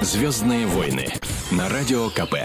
[0.00, 1.08] Звездные войны
[1.50, 2.36] на радио КП.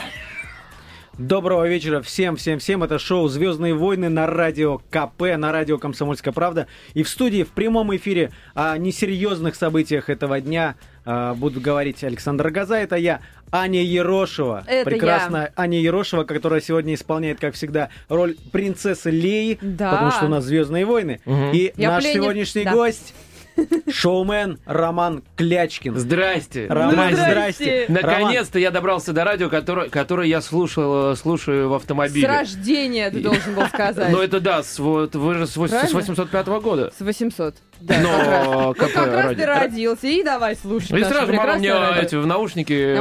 [1.19, 2.81] Доброго вечера всем, всем, всем.
[2.83, 6.66] Это шоу «Звездные войны» на радио КП, на радио «Комсомольская правда».
[6.96, 10.74] И в студии в прямом эфире о несерьезных событиях этого дня
[11.05, 12.76] э, буду говорить Александр Газа.
[12.76, 13.21] Это я,
[13.52, 14.63] Аня Ерошева.
[14.65, 19.59] Это Прекрасная Аня Ерошева, которая сегодня исполняет, как всегда, роль принцессы Леи.
[19.61, 19.91] Да.
[19.91, 21.21] Потому что у нас «Звездные войны».
[21.27, 22.73] И Я наш пленник- сегодняшний да.
[22.73, 23.13] гость...
[23.91, 25.95] Шоумен Роман Клячкин.
[25.97, 26.67] Здрасте.
[26.70, 27.25] Роман, Здрасте.
[27.31, 27.85] здрасте.
[27.88, 32.27] Роман, Наконец-то я добрался до радио, которое, которое я слушал, э, слушаю в С автомобиле.
[32.27, 34.12] рождения ты должен был сказать.
[34.12, 35.99] Ну это да, с, вот, вы же с, вось- с Правильно?
[35.99, 36.91] 805 года.
[36.98, 37.55] С 800.
[37.80, 39.05] Да, Но как раз.
[39.05, 41.00] Ну, как раз ты родился, и давай слушай.
[41.00, 42.96] И сразу мама мне эти, в наушники...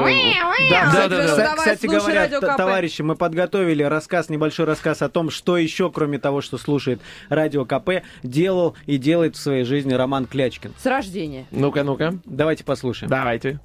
[0.70, 1.56] Да, да, да, да.
[1.56, 2.56] Кстати, говоря, Радио т- КП.
[2.56, 7.64] товарищи, мы подготовили рассказ, небольшой рассказ о том, что еще, кроме того, что слушает Радио
[7.64, 10.74] КП, делал и делает в своей жизни Роман Клячкин.
[10.78, 11.46] С рождения.
[11.50, 12.14] Ну-ка, ну-ка.
[12.24, 13.10] Давайте послушаем.
[13.10, 13.60] Давайте.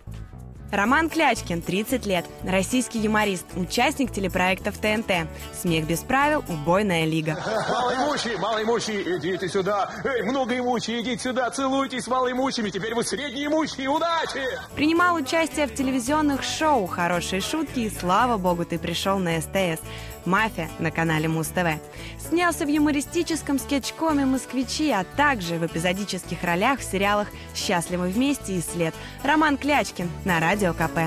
[0.71, 5.27] Роман Клячкин, 30 лет, российский юморист, участник телепроектов ТНТ.
[5.53, 7.37] Смех без правил, убойная лига.
[7.69, 9.89] Малоимущие, малоимущие, идите сюда.
[10.03, 12.69] Эй, многоимущие, идите сюда, целуйтесь с малоимущими.
[12.69, 14.41] Теперь вы среднеимущие, удачи!
[14.75, 19.81] Принимал участие в телевизионных шоу «Хорошие шутки» и «Слава богу, ты пришел на СТС».
[20.25, 21.79] «Мафия» на канале Муз-ТВ.
[22.19, 28.61] Снялся в юмористическом скетчкоме «Москвичи», а также в эпизодических ролях в сериалах «Счастливы вместе» и
[28.61, 28.93] «След».
[29.23, 30.99] Роман Клячкин на Радио КП.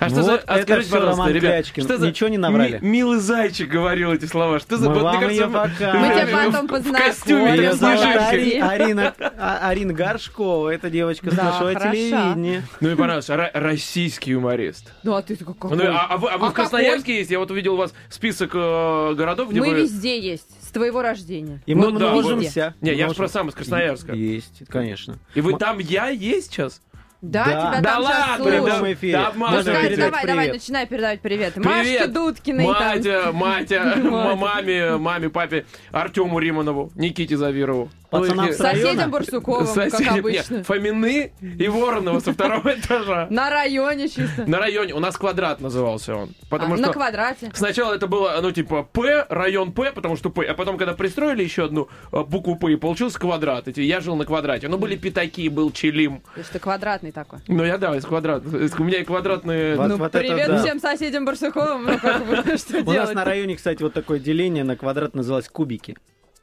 [0.00, 0.32] А что Вот за...
[0.34, 1.84] это а скажите, пожалуйста, Роман ребят, Клячкин.
[1.84, 2.08] что за...
[2.08, 2.78] Ничего не наврали?
[2.82, 4.58] ми- милый зайчик говорил эти слова.
[4.58, 4.88] Что за...
[4.90, 6.00] Мы вот, вам кажется, в- покажем.
[6.00, 7.70] Мы тебя потом в костюме познакомим.
[7.70, 8.04] Как зовут.
[8.04, 11.92] Ари- Арина, А- Арина Горшкова, это девочка с Да, нашего хороша.
[11.92, 12.64] телевидения.
[12.80, 13.30] Ну и понравилось.
[13.30, 14.92] Ро- Российский юморист.
[15.04, 15.74] Ну, а ты какой?
[15.76, 17.30] Ну, а, а вы, а вы А в Красноярске есть?
[17.30, 19.82] Я вот увидел у вас список э, городов, где Мы вы...
[19.82, 21.62] везде есть, с твоего рождения.
[21.66, 22.74] И мы Ну да, множимся.
[22.80, 24.12] Не, я же про сам из Красноярска.
[24.12, 25.18] Есть, конечно.
[25.34, 26.82] И вы там я есть сейчас?
[27.30, 27.50] Да, Да.
[27.50, 28.64] тебя Да там сейчас ладно, слушают.
[28.64, 29.12] прямом да, эфире.
[29.12, 29.62] да Можно.
[29.64, 30.54] Давай, передать давай, давай, привет.
[30.62, 31.56] начинай передавать привет.
[31.56, 32.12] Машке Привет.
[32.12, 32.74] Дудкиной там.
[32.74, 34.36] Матя, Матя, м- Матя.
[34.36, 37.90] маме, маме, папе, Артему Риманову, Никите Завирову.
[38.10, 38.58] Пацанам с.
[38.58, 40.54] Соседям Барсуковым, как Соседям- обычно.
[40.58, 43.26] Нет, Фомины и Воронова со второго этажа.
[43.30, 44.44] На районе чисто.
[44.46, 44.94] На районе.
[44.94, 46.34] У нас квадрат назывался он.
[46.48, 47.50] Потому А, что На квадрате.
[47.54, 51.42] Сначала это было, ну, типа, П, район П, потому что П, а потом, когда пристроили
[51.42, 53.66] еще одну э, букву П, и получился квадрат.
[53.66, 54.68] Эти, я жил на квадрате.
[54.68, 56.20] Ну, были пятаки, был Челим.
[56.34, 57.38] То есть ты квадратный такой.
[57.48, 58.46] Ну, я, да, из квадрата.
[58.58, 59.76] Из- У меня и квадратные...
[59.76, 60.58] Вот- Ну, вот это привет да.
[60.62, 61.84] всем соседям Барсуковым.
[61.84, 65.48] Ну, как бы, что У нас на районе, кстати, вот такое деление на квадрат называлось
[65.48, 65.96] кубики.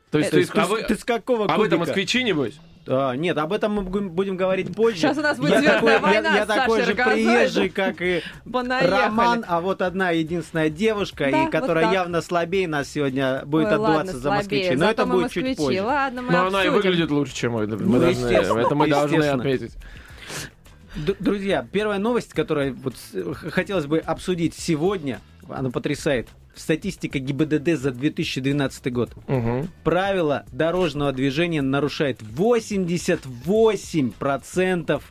[0.09, 1.79] То есть, а ты, вы, ты с какого а вы там кубика?
[1.79, 2.59] москвичи, небось?
[2.87, 4.97] А, нет, об этом мы будем говорить позже.
[4.97, 8.01] Сейчас у нас будет я «Звездная такой, я- война» я с такой же приезжий, как
[8.01, 8.21] и
[8.51, 8.89] Понаехали.
[8.89, 11.93] Роман, а вот одна единственная девушка, Да, и вот которая так.
[11.93, 14.37] явно слабее нас сегодня будет Ой, отдуваться ладно, за слабее.
[14.39, 14.71] москвичей.
[14.71, 15.47] Но Зато это будет москвичи.
[15.49, 15.81] чуть позже.
[15.83, 16.73] Ладно, мы Но она и обсудим.
[16.73, 17.67] выглядит лучше, чем мы.
[17.67, 19.71] Мы Ну, должны, это мы должны отметить.
[20.95, 22.95] Друзья, первая новость, которую вот
[23.51, 26.27] хотелось бы обсудить сегодня, она потрясает.
[26.53, 29.11] Статистика ГИБДД за 2012 год.
[29.27, 29.69] Мгм.
[29.85, 35.01] Правила дорожного движения нарушает 88%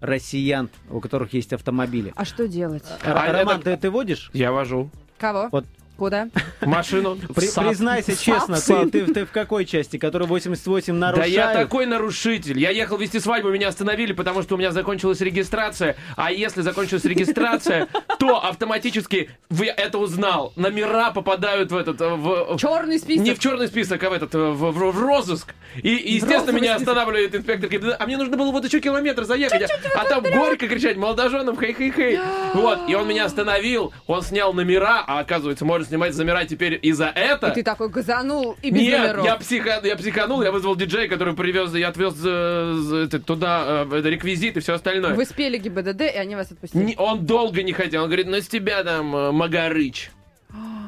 [0.00, 2.12] россиян, у которых есть автомобили.
[2.16, 2.84] А что делать?
[3.04, 4.30] Р- А Роман, это- ты, ты водишь?
[4.32, 4.88] Я вожу.
[5.18, 5.48] Кого?
[5.52, 5.66] Вот.
[5.98, 6.28] Куда?
[6.60, 7.16] Машину.
[7.34, 11.32] При- признайся честно, ты, ты, ты в какой части, который 88 Да нарушает?
[11.34, 12.56] я такой нарушитель.
[12.56, 15.96] Я ехал вести свадьбу, меня остановили, потому что у меня закончилась регистрация.
[16.14, 17.88] А если закончилась регистрация,
[18.20, 20.52] то автоматически вы это узнал.
[20.54, 23.24] Номера попадают в этот э, в Черный список.
[23.24, 25.52] не в черный список, а в этот э, в, в- в розыск.
[25.82, 26.88] И, естественно, меня список.
[26.90, 27.68] останавливает инспектор.
[27.68, 27.96] ГИБДД.
[27.98, 29.68] А мне нужно было вот еще километр заехать.
[29.96, 32.20] а а там горько кричать молодоженам хей-хей-хей.
[32.54, 32.88] Вот.
[32.88, 33.92] И он меня остановил.
[34.06, 37.48] Он снял номера, а оказывается, можно снимать номера теперь и за это.
[37.48, 39.24] И ты такой газанул и без Нет, номеров.
[39.24, 44.00] я, психа, я психанул, я вызвал диджея, который привез, я отвез э, это, туда э,
[44.04, 45.14] реквизит и все остальное.
[45.14, 46.82] Вы спели ГИБДД, и они вас отпустили.
[46.84, 50.10] Не- он долго не хотел, он говорит, ну с тебя там э, Магарыч.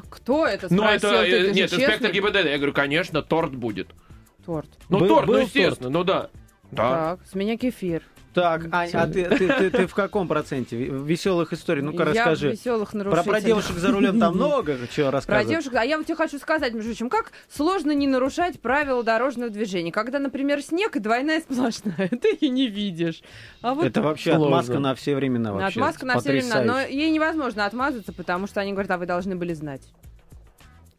[0.09, 1.11] Кто это Ну спросил?
[1.11, 2.11] это, Ты, э, ты нет, инспектор.
[2.13, 2.45] ГИБДД.
[2.47, 3.89] Я говорю, конечно, торт будет.
[4.45, 4.69] Торт.
[4.89, 6.31] Ну Был- торт, был ну естественно, ну да.
[6.73, 7.17] Да.
[7.17, 8.03] Так, с меня кефир.
[8.33, 11.83] Так, Ань, а ты, ты, ты- ты в каком проценте веселых историй?
[11.83, 12.53] Ну-ка я расскажи.
[12.53, 13.31] веселых Про, нарушителей.
[13.31, 15.49] про девушек за рулем там много чего Про рассказывать.
[15.49, 19.51] девушек, а я вот тебе хочу сказать, между прочим, как сложно не нарушать правила дорожного
[19.51, 19.91] движения.
[19.91, 23.23] Когда, например, снег и двойная сплошная, ты ее не видишь.
[23.63, 24.47] А вот Это вообще Сложно.
[24.59, 25.81] отмазка на все времена вообще.
[25.81, 26.63] отмазка на все времена.
[26.63, 29.83] Но ей невозможно отмазаться, потому что они говорят, а вы должны были знать.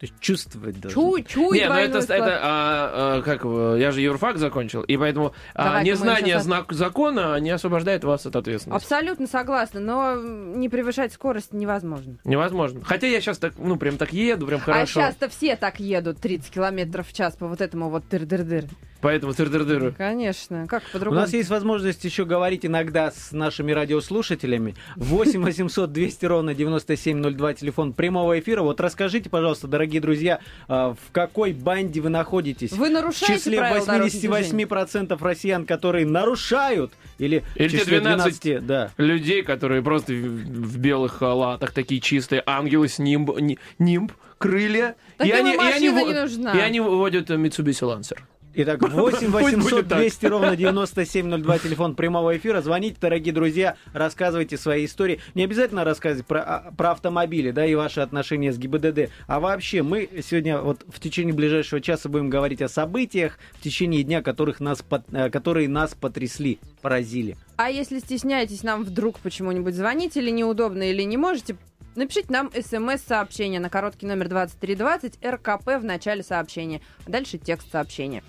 [0.02, 0.96] То есть чувствовать даже.
[0.96, 4.96] Чу, чуй Не, ну это, двойную это а, а, как, я же юрфак закончил, и
[4.96, 8.84] поэтому а, Давай-ка мы незнание сейчас- знак- закона не освобождает вас от ответственности.
[8.84, 12.16] Абсолютно согласна, но не превышать скорость невозможно.
[12.24, 12.80] Невозможно.
[12.84, 14.82] Хотя я сейчас так, ну, прям так еду, прям хорошо.
[14.82, 18.64] А сейчас-то все так едут 30 километров в час по вот этому вот тыр-дыр-дыр.
[19.02, 19.92] Поэтому тыр-тыр-тыр.
[19.98, 20.66] Конечно.
[20.68, 21.20] Как У по-другому?
[21.20, 24.76] нас есть возможность еще говорить иногда с нашими радиослушателями.
[24.96, 28.62] 8 800 200 ровно 9702, телефон прямого эфира.
[28.62, 30.38] Вот расскажите, пожалуйста, дорогие друзья,
[30.68, 32.70] а, в какой банде вы находитесь?
[32.72, 34.64] Вы В нарушаете числе дорожного движения?
[34.66, 38.90] 88% россиян, которые нарушают, или, Или в числе 12 12, да.
[38.98, 44.94] Людей, которые просто в, в белых халатах, такие чистые ангелы с нимб, ни- нимб крылья.
[45.18, 46.52] Так и, они, и, они, не нужна.
[46.52, 48.18] и они выводят э, Mitsubishi Lancer.
[48.54, 49.98] Итак, 8 Пусть 800 будет так.
[49.98, 52.60] 200 ровно 9702, телефон прямого эфира.
[52.60, 55.20] Звоните, дорогие друзья, рассказывайте свои истории.
[55.34, 59.10] Не обязательно рассказывать про, а, про автомобили, да, и ваши отношения с ГИБДД.
[59.26, 64.02] А вообще, мы сегодня вот в течение ближайшего часа будем говорить о событиях в течение
[64.02, 67.38] дня, которых нас, э, которые нас потрясли, поразили.
[67.56, 71.56] А если стесняетесь нам вдруг почему-нибудь звонить или неудобно, или не можете,
[71.94, 76.82] напишите нам смс-сообщение на короткий номер 2320 РКП в начале сообщения.
[77.06, 78.22] А дальше текст сообщения.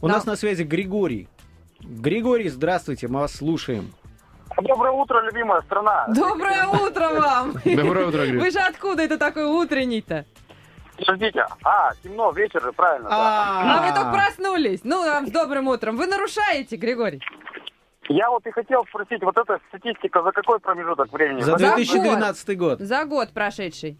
[0.00, 0.14] У Да.
[0.14, 1.28] нас на связи Григорий.
[1.80, 3.92] Григорий, здравствуйте, мы вас слушаем.
[4.62, 6.06] Доброе утро, любимая страна.
[6.08, 7.52] Доброе утро вам!
[7.64, 8.40] Доброе утро, Гриш.
[8.40, 10.24] Вы же откуда это такой утренний-то?
[10.96, 11.44] Подождите.
[11.64, 13.08] А, темно, вечер же, правильно.
[13.10, 13.78] да.
[13.78, 14.80] А вы только проснулись.
[14.84, 15.96] Ну, вам с добрым утром.
[15.96, 17.20] Вы нарушаете, Григорий.
[18.08, 21.40] Я вот и хотел спросить, вот эта статистика за какой промежуток времени?
[21.40, 22.78] За 2012 год.
[22.80, 23.98] За год прошедший.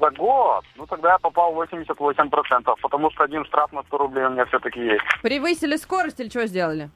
[0.00, 0.64] За год?
[0.76, 4.80] Ну, тогда я попал 88%, потому что один штраф на 100 рублей у меня все-таки
[4.80, 5.04] есть.
[5.22, 6.90] Превысили скорость или что сделали?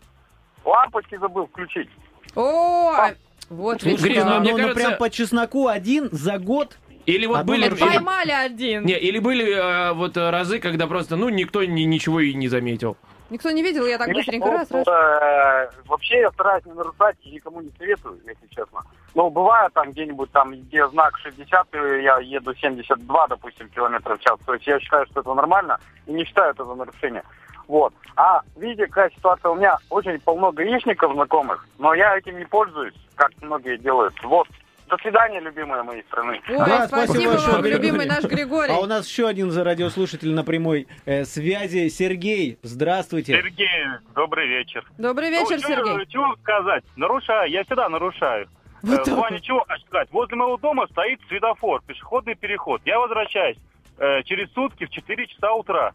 [0.65, 1.89] Лампочки забыл включить.
[2.35, 3.15] О, а-
[3.50, 4.25] вот Ну, ведь Гриш, что.
[4.29, 6.77] ну, мне Ну, ну, кажется- прям по чесноку один за год.
[7.06, 7.67] Или вот Одно были...
[7.67, 8.85] или- Поймали один.
[8.85, 12.49] Не, или были э, вот э, разы, когда просто, ну, никто ни- ничего и не
[12.49, 12.99] заметил.
[13.30, 14.86] Никто не видел, я так быстренько Ну, раз, раз.
[14.88, 18.80] э, Вообще я стараюсь не нарушать и никому не советую, если честно.
[19.14, 24.22] Но бывает там где-нибудь там, где знак 60, и я еду 72, допустим, километров в
[24.22, 24.38] час.
[24.46, 27.22] То есть я считаю, что это нормально и не считаю это за нарушение.
[27.66, 27.92] Вот.
[28.16, 29.50] А видите, какая ситуация?
[29.50, 34.14] У меня очень полно гаишников знакомых, но я этим не пользуюсь, как многие делают.
[34.22, 34.48] Вот.
[34.88, 36.40] До свидания, любимые моей страны.
[36.49, 37.82] Ой, Да, спасибо спасибо большое, вам, Григорий.
[37.88, 38.73] любимый наш Григорий.
[38.73, 41.88] А у нас еще один за радиослушатель на прямой э, связи.
[41.88, 43.35] Сергей, здравствуйте.
[43.35, 43.69] Сергей,
[44.14, 44.85] добрый вечер.
[44.96, 46.06] Добрый вечер, Ну, Сергей.
[46.06, 46.85] Чего сказать?
[46.96, 48.49] Нарушаю, я всегда нарушаю.
[48.82, 50.08] Вот Э, в плане чего сказать?
[50.11, 52.81] Возле моего дома стоит светофор, пешеходный переход.
[52.87, 53.58] Я возвращаюсь
[53.99, 55.93] э, через сутки в 4 часа утра.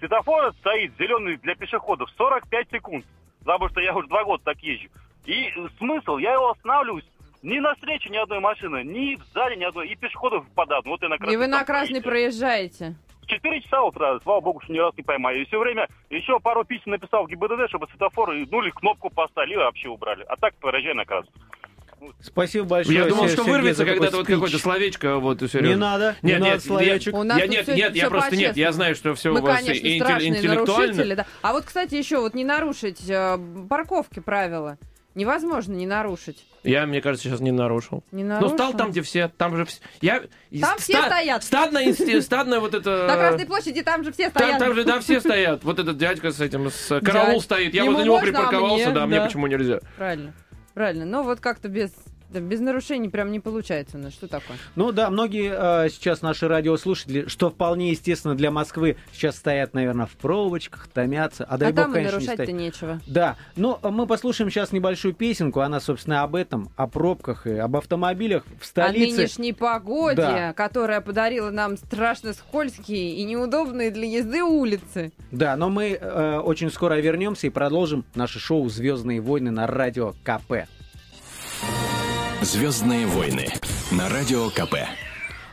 [0.00, 3.04] Светофор стоит зеленый для пешеходов 45 секунд,
[3.44, 4.88] потому что я уже два года так езжу.
[5.26, 7.04] И э, смысл, я его останавливаюсь,
[7.42, 10.86] ни на встрече ни одной машины, ни сзади ни одной, и пешеходов подадут.
[10.86, 12.40] Вот и на И вы на красный проезде.
[12.40, 12.94] проезжаете.
[13.22, 15.42] В 4 часа утра, слава богу, что ни раз не поймали.
[15.42, 19.54] И все время еще пару писем написал в ГИБДД, чтобы светофор, ну или кнопку поставили,
[19.54, 20.24] и вообще убрали.
[20.28, 21.32] А так проезжай на красный.
[22.20, 22.98] Спасибо большое.
[22.98, 25.76] Я думал, что Сергей, вырвется когда-то вот какое-то словечко, вот, Не серьезно.
[25.76, 27.14] надо, не Нет, надо нет, словечек.
[27.14, 29.42] Я, тут нет, всё- нет, я всё просто нет, я знаю, что все Мы, у
[29.44, 30.54] вас конечно, интеллектуально.
[30.54, 31.26] нарушители, да.
[31.42, 33.38] А вот, кстати, еще вот не нарушить э,
[33.70, 34.78] парковки правила.
[35.14, 36.44] Невозможно не нарушить.
[36.64, 38.02] Я, мне кажется, сейчас не нарушил.
[38.12, 38.54] Не Ну, нарушил.
[38.56, 39.80] стал там, где все, там же все.
[40.00, 40.22] Я...
[40.60, 41.44] Там все стоят.
[41.44, 43.06] Стадная, инсти- стадная вот это...
[43.08, 44.58] На Красной площади там же все стоят.
[44.58, 45.64] там же, да, все стоят.
[45.64, 47.42] Вот этот дядька с этим, с караул Дядь.
[47.42, 47.74] стоит.
[47.74, 49.80] Я Ему возле него а припарковался, да, мне почему нельзя?
[49.96, 50.32] Правильно.
[50.74, 51.04] Правильно.
[51.04, 51.92] Но вот как-то без,
[52.32, 54.12] да, без нарушений прям не получается у нас.
[54.12, 54.56] Что такое?
[54.74, 60.06] Ну да, многие э, сейчас наши радиослушатели, что вполне естественно для Москвы, сейчас стоят, наверное,
[60.06, 61.44] в пробочках, томятся.
[61.44, 62.60] А дай а бог, там конечно, не нарушать-то стоять.
[62.60, 63.00] нечего.
[63.06, 67.56] Да, ну а мы послушаем сейчас небольшую песенку, она, собственно, об этом, о пробках и
[67.56, 69.16] об автомобилях в О столице.
[69.16, 70.52] нынешней погоде, Да.
[70.54, 75.12] которая подарила нам страшно скользкие и неудобные для езды улицы.
[75.30, 80.14] Да, но мы э, очень скоро вернемся и продолжим наше шоу Звездные войны на радио
[80.24, 80.66] КП.
[82.42, 83.46] Звездные войны
[83.92, 84.74] на радио КП.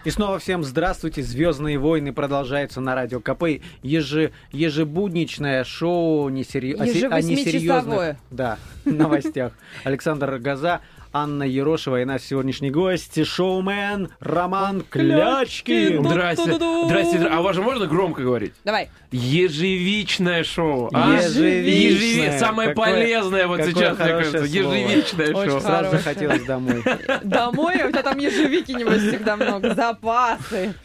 [0.05, 1.21] И снова всем здравствуйте.
[1.21, 3.61] Звездные войны продолжаются на радио КП.
[3.83, 6.81] Еже, ежебудничное шоу несерьё...
[6.81, 9.53] о се- о несерьезных да, новостях.
[9.83, 10.81] Александр Газа,
[11.11, 16.03] Анна Ерошева и наш сегодняшний гость, шоумен Роман Клячкин.
[16.07, 16.43] Здрасте.
[16.43, 16.85] Здрасте.
[16.85, 17.27] здрасте.
[17.31, 18.53] А у вас же можно громко говорить?
[18.63, 18.89] Давай.
[19.11, 20.89] Ежевичное шоу.
[20.93, 21.15] а?
[21.15, 22.29] Ежевичное.
[22.35, 24.47] Ежеви- Самое Какое- полезное вот какое сейчас, мне кажется.
[24.47, 24.73] слово.
[24.75, 25.61] Ежевичное Очень шоу.
[25.61, 26.83] Сразу захотелось домой.
[27.23, 29.73] Домой, а у тебя там ежевики, небось, всегда много.
[29.73, 30.75] Запасы.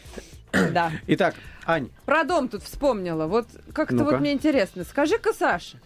[0.51, 0.91] Да.
[1.05, 1.35] Итак,
[1.67, 3.27] Ань, Про дом тут вспомнила.
[3.27, 4.83] Вот как-то вот мне интересно.
[4.85, 5.77] Скажи-ка, Саша,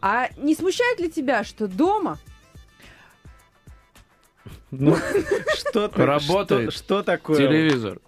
[0.00, 2.18] а не смущает ли тебя, что дома
[4.70, 4.96] ну
[5.54, 7.36] что ты- Работает Что, такое?
[7.36, 7.98] Телевизор.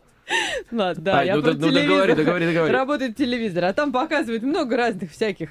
[0.70, 1.88] Ладно, да, я ну, про да- ну, телевизор.
[1.88, 2.72] договори, договори, договори.
[2.72, 5.50] Работает телевизор, а там показывают много разных всяких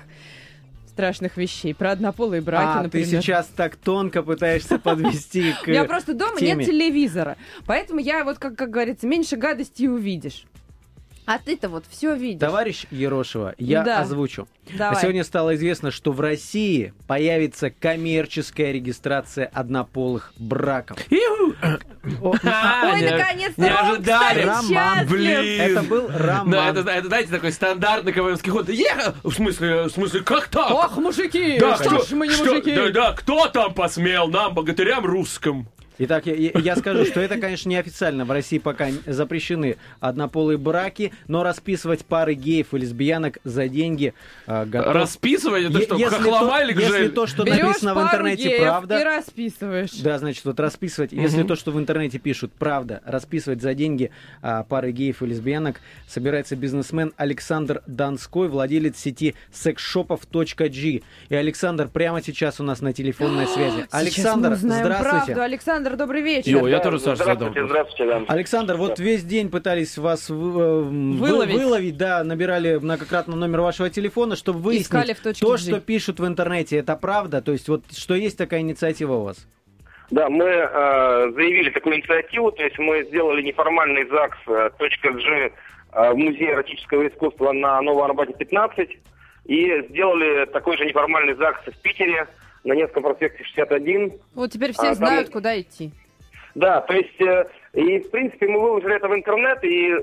[0.88, 1.74] страшных вещей.
[1.74, 3.08] Про однополые браки, а, ты например.
[3.22, 7.38] сейчас так тонко пытаешься подвести к У меня просто дома нет телевизора.
[7.65, 10.46] Поэтому я, вот как, как говорится, меньше гадостей увидишь.
[11.25, 12.40] А ты-то вот все видишь.
[12.40, 14.00] Товарищ Ерошева, я Да.
[14.00, 14.48] озвучу.
[14.78, 14.98] Давай.
[14.98, 20.98] А сегодня стало известно, что в России появится коммерческая регистрация однополых браков.
[22.44, 24.42] А, Ой, не- наконец-то не ожидали.
[24.44, 25.10] счастлив.
[25.10, 25.62] Блин.
[25.62, 26.78] Это был роман.
[26.78, 28.68] Это, знаете, такой стандартный КВМский ход.
[29.24, 30.72] В смысле, в смысле, как так?
[30.72, 32.75] Ох, мужики, да, что ж мы не мужики?
[32.75, 35.68] Да, да, кто там посмел нам, богатырям русским?
[35.98, 38.26] Итак, я, я- скажу, что это, конечно, неофициально.
[38.26, 44.14] В России пока запрещены однополые браки, но расписывать пары геев и лесбиянок за деньги
[44.48, 44.94] э, готов.
[44.96, 48.44] Расписывать, это Е- что, если хохлома то, или если то, что Берешь написано в интернете,
[48.44, 49.00] геев правда.
[49.00, 49.92] и расписываешь.
[50.02, 54.64] Да, значит, вот расписывать, если то, что в интернете пишут, правда, расписывать за деньги а,
[54.64, 61.02] пары геев и лесбиянок, собирается бизнесмен Александр Донской, владелец сети sexshopов.g.
[61.30, 63.88] И Александр прямо сейчас у нас на телефонной связи.
[63.92, 65.02] Александр, здравствуйте.
[65.02, 65.42] правду.
[65.42, 66.52] Александр, добрый вечер.
[66.52, 67.68] Йо, я тоже, Саша, Здравствуйте, задал.
[67.70, 68.22] здравствуйте, да.
[68.34, 70.84] Александр, вот весь день пытались вас э, вы-
[71.18, 71.56] Выловить.
[71.56, 75.58] выловить, да, набирали многократно номер вашего телефона, чтобы выяснить, Искали в точке то, G.
[75.58, 77.42] что пишут в интернете, это правда?
[77.42, 79.48] То есть вот что есть такая инициатива у вас?
[80.12, 85.52] Да, мы э, заявили такую инициативу, то есть мы сделали неформальный ЗАГС э, .g
[85.94, 88.90] э, в Музее эротического искусства на Новой Арбате 15
[89.46, 92.28] и сделали такой же неформальный ЗАГС в Питере
[92.63, 94.13] на Невском проспекте 61.
[94.36, 95.91] Вот теперь все А, там- знают, куда идти.
[96.53, 99.94] Да, то есть, э, и в принципе мы выложили это в интернет, и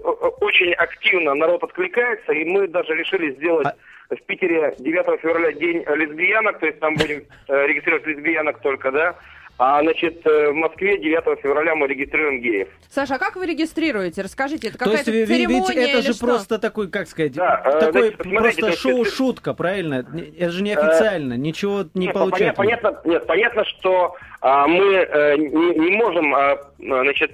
[0.40, 5.84] очень активно народ откликается, и мы даже решили сделать А- в Питере 9 февраля день
[5.86, 9.14] лесбиянок, то есть там будем э, регистрировать лесбиянок только, да,
[9.58, 12.68] а, значит, э, в Москве 9 февраля мы регистрируем геев.
[12.88, 14.22] Саша, а как вы регистрируете?
[14.22, 16.26] Расскажите, это какая-то церемония ведь это или же что?
[16.26, 20.06] просто такой, как сказать, Да, э, такой значит, просто то есть шоу это- шутка, правильно?
[20.12, 22.56] Не- Это же неофициально, ничего не Нет, получается.
[22.56, 27.32] Понятно, нет, понятно, что а, мы э, не, не можем, а, значит,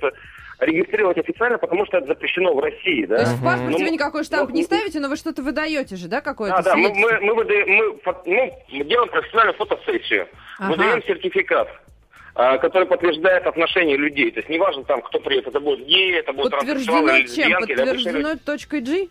[0.60, 3.16] регистрировать официально, потому что это запрещено в России, да.
[3.16, 5.96] То есть в паспорте Ну, вы никакой штамп ну, не ставите, но вы что-то выдаете
[5.96, 10.28] же, да, какое-то Да, да, мы, мы, мы, выдаем, мы, ну, мы делаем профессиональную фотосессию,
[10.58, 10.70] Ага.
[10.72, 11.68] выдаем сертификат,
[12.34, 14.30] который подтверждает отношения людей.
[14.30, 17.76] То есть неважно там, кто приедет, это будет геи, это будут транссексуалы, лесбиянки, или.
[17.76, 19.08] Подтверждено точкой G?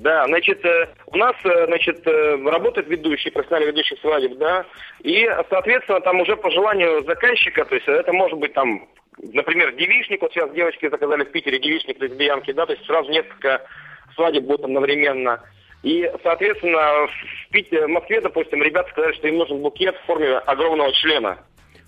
[0.00, 4.64] Да, значит, э, у нас, э, значит, э, работает ведущий, профессиональный ведущий свадеб, да,
[5.00, 8.88] и, соответственно, там уже по желанию заказчика, то есть это может быть там,
[9.18, 13.66] например, девичник, вот сейчас девочки заказали в Питере девичник лесбиянки, да, то есть сразу несколько
[14.14, 15.42] свадеб будет одновременно.
[15.82, 20.38] И, соответственно, в, Пите- в Москве, допустим, ребята сказали, что им нужен букет в форме
[20.38, 21.38] огромного члена.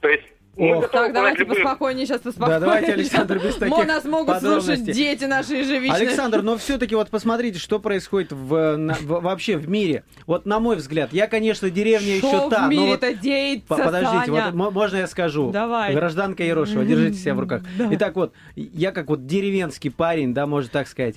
[0.02, 0.25] То есть
[0.56, 2.61] мы Так, давайте поспокойнее, сейчас поспокойнее.
[2.61, 5.92] Да, давайте, Александр, без таких Мо, нас могут слушать дети наши ежевичные.
[6.09, 10.04] Александр, но все-таки вот посмотрите, что происходит в, на- в- вообще в мире.
[10.26, 13.66] Вот на мой взгляд, я, конечно, деревня Что еще та, в но вот мире-то деется,
[13.66, 14.44] По- Подождите, Саня?
[14.47, 15.50] вот мо- можно я скажу?
[15.50, 15.94] Давай.
[15.94, 17.62] Гражданка Ерошева, держите себя в руках.
[17.78, 17.88] Да.
[17.92, 21.16] Итак, вот, я как вот деревенский парень, да, можно так сказать,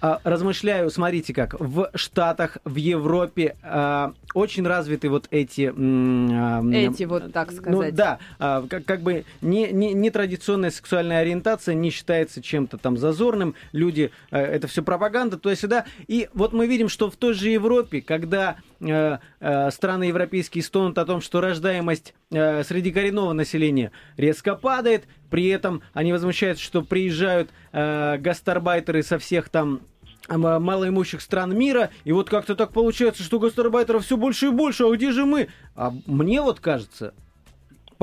[0.00, 5.72] а, размышляю, смотрите как, в Штатах, в Европе а, очень развиты вот эти...
[5.74, 7.94] а, Эти вот, так Ну сказать.
[7.94, 13.54] да, а, как, как бы не, не, нетрадиционная сексуальная ориентация не считается чем-то там зазорным,
[13.72, 15.84] люди, э, это все пропаганда, туда-сюда.
[16.08, 20.98] И вот мы видим, что в той же Европе, когда э, э, страны европейские стонут
[20.98, 26.82] о том, что рождаемость э, среди коренного населения резко падает, при этом они возмущаются, что
[26.82, 29.82] приезжают э, гастарбайтеры со всех там
[30.26, 34.90] малоимущих стран мира, и вот как-то так получается, что гастарбайтеров все больше и больше, а
[34.90, 35.48] где же мы?
[35.74, 37.12] А мне вот кажется,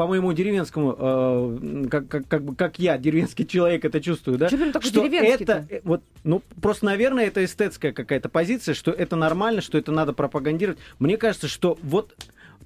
[0.02, 4.50] по моему деревенскому, э, как, как, как, бы- как я, деревенский человек, это чувствую, да?
[4.50, 5.02] Прям такой что
[5.44, 9.92] это, э, вот, ну, просто, наверное, это эстетская какая-то позиция, что это нормально, что это
[9.92, 10.80] надо пропагандировать.
[10.98, 12.16] Мне кажется, что вот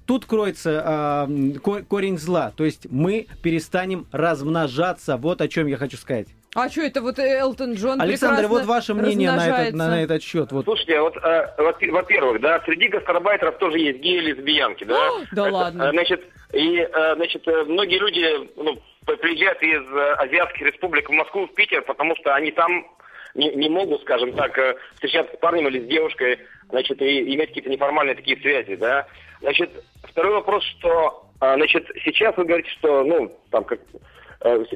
[0.06, 1.28] тут кроется
[1.62, 2.52] ко- корень зла.
[2.56, 5.18] То есть мы перестанем размножаться.
[5.18, 6.28] Вот о чем я хочу сказать.
[6.54, 10.22] А что это вот Элтон Джон Александр, вот ваше мнение на этот, на, на этот
[10.22, 10.52] счет.
[10.52, 10.64] Вот.
[10.64, 15.10] Слушайте, вот, э, во- во-первых, да, среди гастарбайтеров тоже есть геи лесбиянки, да?
[15.32, 15.82] Да Это, ладно.
[15.82, 16.24] э, Значит,
[16.54, 19.82] и, э, значит, э, многие люди ну, приезжают из
[20.18, 22.86] азиатских республик в Москву, в Питер, потому что они там
[23.34, 24.58] не, не могут, скажем так,
[24.94, 26.38] встречаться с парнем или с девушкой,
[26.70, 29.06] значит, и иметь какие-то неформальные такие связи, да?
[29.42, 29.70] Значит,
[30.04, 33.80] второй вопрос, что, значит, сейчас вы говорите, что, ну, там, как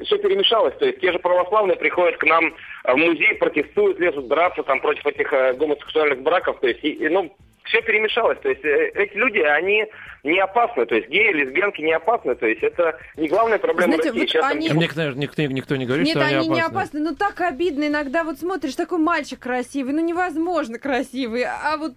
[0.03, 4.27] все перемешалось, то есть те же православные приходят к нам э, в музей, протестуют, лезут
[4.27, 8.49] драться там против этих э, гомосексуальных браков, то есть, и, и, ну, все перемешалось, то
[8.49, 9.85] есть э, эти люди, они
[10.23, 14.09] не опасны, то есть геи, лесбиянки не опасны, то есть это не главная проблема Знаете,
[14.09, 14.19] России.
[14.19, 16.59] вот Сейчас там они- Мне, конечно, никто, никто не говорит, Нет, что они они не
[16.59, 16.77] опасны.
[16.77, 18.23] опасны, но так обидно иногда.
[18.23, 21.93] Вот смотришь, такой мальчик красивый, ну невозможно красивый, а вот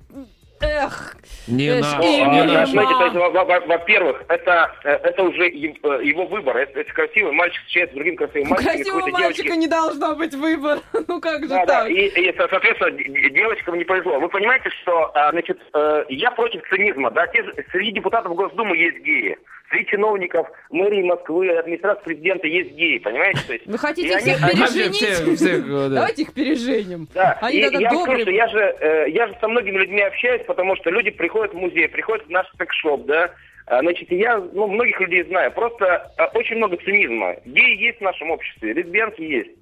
[0.64, 1.16] эх.
[1.46, 2.72] Не наш, и наш.
[3.14, 5.52] Во- во-первых, это, э, это уже э,
[6.02, 6.56] его выбор.
[6.56, 8.72] Это, это красивый мальчик встречается с другим красивым мальчиком.
[8.72, 10.78] и красивого мальчика девочке- не должно быть выбор.
[11.08, 11.90] Ну как же Да, да, так?
[11.90, 12.90] и, и, со- соответственно,
[13.30, 14.18] девочкам не повезло.
[14.18, 18.76] Вы понимаете, что, а, значит, э, я против цинизма, да, те же- среди депутатов Госдумы
[18.76, 19.36] есть геи,
[19.70, 23.40] среди чиновников мэрии Москвы, администрации президента есть геи, понимаете?
[23.46, 24.94] То есть, Вы хотите всех они- переженить?
[24.96, 25.88] всех- всех, э, да.
[25.88, 27.08] Давайте их переженим.
[27.14, 30.42] Да, Они и я скажу, что я же, э, я же со многими людьми общаюсь,
[30.46, 33.30] потому что люди приходят в музей, приходят в наш секс-шоп, да,
[33.66, 35.50] А, Значит, я ну, многих людей знаю.
[35.50, 37.34] Просто а, очень много цинизма.
[37.46, 39.52] Геи есть в нашем обществе, лесбиянки есть.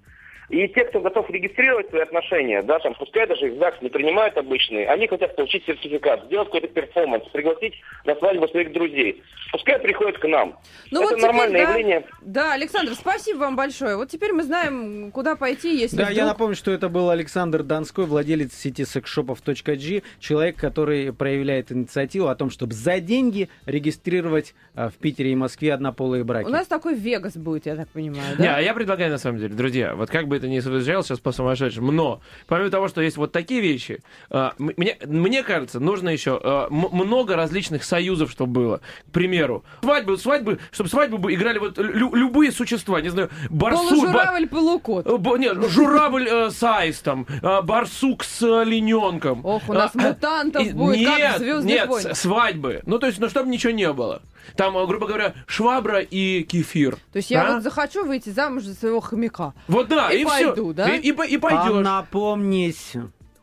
[0.52, 4.36] И те, кто готов регистрировать свои отношения, да, там, пускай даже их ЗАГС не принимают
[4.36, 7.72] обычные, они хотят получить сертификат, сделать какой-то перформанс, пригласить
[8.04, 9.22] на свадьбу своих друзей.
[9.50, 10.58] Пускай приходят к нам.
[10.90, 11.70] Ну Это вот теперь, нормальное да.
[11.72, 12.04] явление.
[12.20, 13.96] Да, Александр, спасибо вам большое.
[13.96, 17.62] Вот теперь мы знаем, куда пойти, если Да, я вдруг- напомню, что это был Александр
[17.62, 24.90] Донской, владелец сети сексшопов.g, человек, который проявляет инициативу о том, чтобы за деньги регистрировать а,
[24.90, 26.46] в Питере и Москве однополые браки.
[26.46, 28.56] У нас такой Вегас будет, я так понимаю, Не, да?
[28.56, 31.30] а я предлагаю, на самом деле, друзья, вот как бы это ни звучало сейчас по
[31.32, 36.40] сумасшедшему, но помимо того, что есть вот такие вещи, а, мне, мне кажется, нужно еще
[36.42, 38.80] а, много различных союзов, чтобы было.
[39.08, 43.90] К примеру, свадьбы, свадьбы, чтобы свадьбу бы играли вот лю- любые существа, не знаю, барсук,
[43.90, 45.06] ба- Полужуравль, полукот.
[45.06, 49.44] э, бо- Нет, журавль э, с аистом, э, барсук с олененком.
[49.44, 52.16] Ох, у нас А, мутантов и- будет, как в нет, «Звездных нет, войнах».
[52.16, 52.82] с- свадьбы.
[52.86, 54.22] Ну, то есть, ну, чтобы ничего не было.
[54.56, 56.96] Там, э, грубо говоря, швабра и кефир.
[57.12, 57.54] То есть я А?
[57.54, 59.54] вот захочу выйти замуж за своего хомяка.
[59.68, 60.46] Вот да, И и, все.
[60.54, 60.88] пойду, да?
[60.94, 61.84] И, и, и А пойдешь.
[61.84, 62.92] напомнись.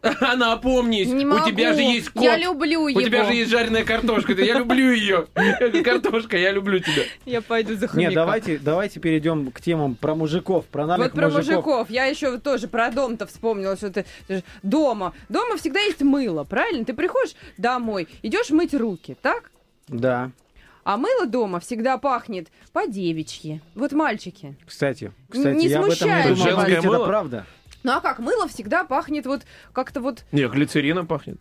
[0.01, 1.50] А напомнись, Не у могу.
[1.50, 2.24] тебя же есть кот.
[2.24, 3.01] Я люблю У его.
[3.01, 4.32] тебя же есть жареная картошка.
[4.32, 5.27] Я люблю ее.
[5.84, 7.03] Картошка, я люблю тебя.
[7.25, 8.00] Я пойду за хомяка.
[8.10, 11.89] Нет, давайте, давайте перейдем к темам про мужиков, про Вот нами про мужиков.
[11.89, 14.06] Я еще тоже про дом-то вспомнила, что ты
[14.63, 15.13] дома.
[15.27, 16.86] Дома всегда есть мыло, правильно?
[16.86, 19.51] Ты приходишь домой, идешь мыть руки, так?
[19.89, 20.32] Да.
[20.89, 23.62] А мыло дома всегда пахнет по девичьи.
[23.75, 24.55] Вот мальчики.
[24.65, 26.65] Кстати, кстати, Не я об этом не думал.
[26.65, 27.05] Ведь это мыло?
[27.05, 27.46] правда.
[27.84, 28.17] Ну а как?
[28.17, 30.25] Мыло всегда пахнет вот как-то вот...
[30.31, 31.38] Не, глицерином пахнет.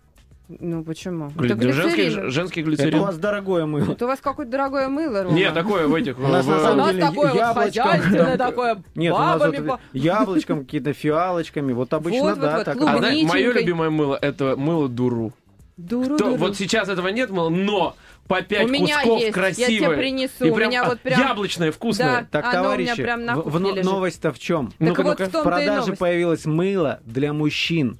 [0.51, 1.31] Ну почему?
[1.31, 2.31] Гли- Это Женский, глицерин.
[2.31, 3.01] женский Это у глицерин.
[3.01, 3.87] вас дорогое мыло.
[3.87, 5.35] Вот у вас какое-то дорогое мыло, Рома.
[5.35, 6.19] Не, такое в этих...
[6.19, 7.01] У нас на У самом деле
[7.35, 11.73] яблочком, такое Нет, у нас яблочком, какие-то фиалочками.
[11.73, 12.77] Вот обычно, да, так.
[12.83, 15.33] А мое любимое мыло это мыло дуру.
[15.79, 16.35] Дуру, дуру.
[16.35, 17.95] вот сейчас этого нет мыла, но
[18.29, 19.77] по пять У меня кусков есть, я красивое.
[19.79, 22.29] тебе принесу, И у меня вот прям- Яблочное, вкусное.
[22.31, 22.43] Да.
[22.43, 24.69] Так, товарищи, прям на в- в новость-то в чем?
[24.69, 25.41] Так Ну-ка, вот ну-ка.
[25.41, 27.99] в продаже появилось мыло для мужчин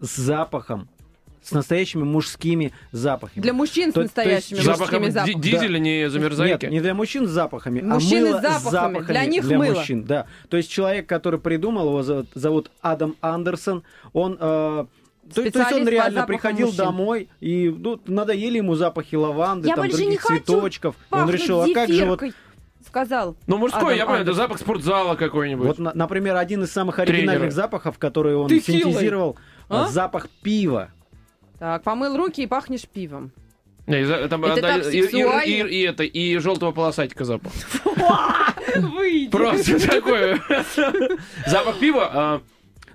[0.00, 0.88] с запахом,
[1.42, 3.42] с настоящими мужскими запахами.
[3.42, 5.40] Для мужчин с То- то настоящими есть Запахом мужскими ди- запахами.
[5.42, 6.64] дизеля, не замерзайки.
[6.66, 8.58] Нет, не для мужчин с запахами, Мужчины а мыло с запахами.
[8.68, 9.74] с запахами Для них мыло.
[9.74, 10.04] мужчин.
[10.04, 10.26] Да.
[10.50, 14.36] То есть человек, который придумал, его зовут, зовут Адам Андерсон, он...
[14.40, 14.86] э,
[15.34, 16.84] то, то есть он реально приходил мужчин.
[16.84, 20.96] домой, и ну, надоели ему запахи лаванды, Я там, не других хочу цветочков.
[21.10, 22.22] Он решил, а как же вот...
[22.86, 23.36] Сказал.
[23.46, 25.66] Ну, мужской, Адам я понимаю, это запах спортзала какой-нибудь.
[25.66, 27.50] Вот, на- например, один из самых оригинальных Тренера.
[27.50, 28.80] запахов, который он Текилой.
[28.82, 29.36] синтезировал,
[29.68, 29.88] А?
[29.88, 30.88] запах пива.
[31.58, 33.32] Так, помыл руки и пахнешь пивом.
[33.86, 37.52] Не, там, Это да, так и, и- и- и это, и желтого полосатика запах.
[39.30, 40.40] Просто такое.
[41.46, 42.40] Запах пива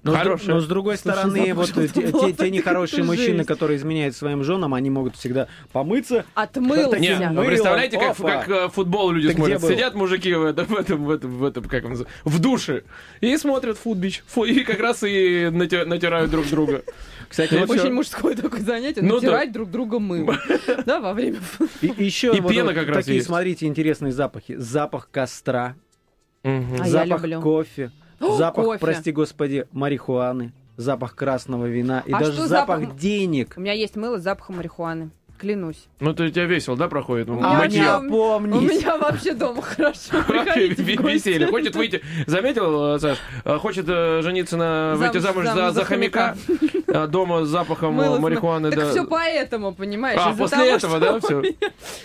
[0.03, 0.47] Но, с, дру- хороший.
[0.49, 4.15] но с другой Слушай, стороны, вот те, желтого те- те полосатика, нехорошие мужчины, которые изменяют
[4.17, 6.25] своим женам, они могут всегда помыться.
[6.33, 6.99] Отмылся.
[6.99, 8.29] Не, Таким вы представляете, как, опа.
[8.43, 9.61] как э, футбол люди Ты смотрят?
[9.63, 12.83] Сидят мужики в этом, в этом, в этом, в этом, как он называется, в душе,
[13.21, 14.23] и смотрят футбич.
[14.27, 16.83] Фу- и как раз и нати- натирают друг друга.
[17.29, 20.37] Кстати, вот Очень мужское такое занятие, Ну натирать друг друга мылом.
[20.85, 21.39] Да, во время...
[21.81, 23.27] и, еще И вот пена вот как раз такие, есть.
[23.27, 24.55] смотрите, интересные запахи.
[24.57, 25.75] Запах костра.
[26.43, 27.91] А запах кофе,
[28.31, 28.79] запах, кофе.
[28.79, 33.53] прости господи, марихуаны, запах красного вина и А даже запах запах- денег.
[33.57, 35.11] У меня есть мыло с запахом марихуаны.
[35.43, 35.87] Клянусь.
[35.99, 37.27] Ну, то у тебя весело, да, проходит?
[37.27, 38.07] А не вообще-
[38.57, 40.21] У меня вообще дома хорошо.
[40.29, 41.47] Веселье.
[41.47, 42.01] Хочет выйти.
[42.27, 43.17] Заметил, э, Саш?
[43.43, 44.95] Э, Хочет э, жениться на...
[44.95, 46.37] Выйти Замуж- замуж за, хомяка.
[46.87, 48.69] а Дома с запахом Мыло э, марихуаны.
[48.71, 48.89] Так да.
[48.91, 50.17] все поэтому, понимаешь?
[50.23, 51.53] А, после того, этого, да, меня-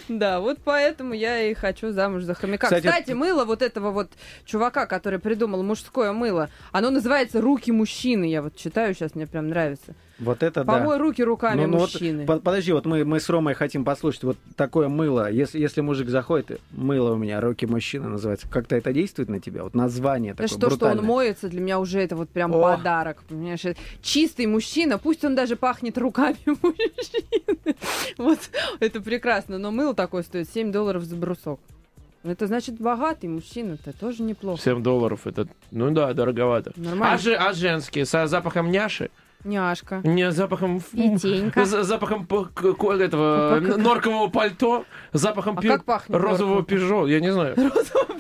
[0.08, 2.66] Да, вот поэтому я и хочу замуж за хомяка.
[2.66, 4.10] Кстати, Кстати, мыло вот этого вот
[4.46, 8.24] чувака, который придумал мужское мыло, оно называется «Руки мужчины».
[8.24, 9.94] Я вот читаю сейчас, мне прям нравится.
[10.18, 10.72] Вот это да.
[10.72, 12.26] Помой руки руками Ну, ну вот, мужчины.
[12.26, 15.30] по- подожди, вот мы, мы с Ромой хотим послушать вот такое мыло.
[15.30, 18.48] Если, если мужик заходит, и мыло у меня, руки мужчины называется.
[18.48, 19.62] Как-то это действует на тебя?
[19.62, 21.04] Вот название такое что, что он брутальное.
[21.04, 22.60] моется, для меня уже это вот прям О.
[22.60, 23.22] подарок.
[23.28, 23.62] Понимаешь,
[24.02, 27.76] чистый мужчина, пусть он даже пахнет руками мужчины.
[28.16, 28.38] Вот,
[28.80, 29.58] это прекрасно.
[29.58, 31.60] Но мыло такое стоит 7 долларов за брусок.
[32.24, 34.60] Это значит богатый мужчина, это тоже неплохо.
[34.60, 36.72] 7 долларов, это, ну да, дороговато.
[36.74, 37.14] Нормально.
[37.14, 39.10] А, же, а женские, с запахом няши?
[39.48, 40.00] Няшка.
[40.04, 40.80] Не, запахом...
[40.80, 41.64] Петенька.
[41.64, 47.56] С запахом этого норкового пальто, запахом А пи- как пахнет розового пижо, я не знаю.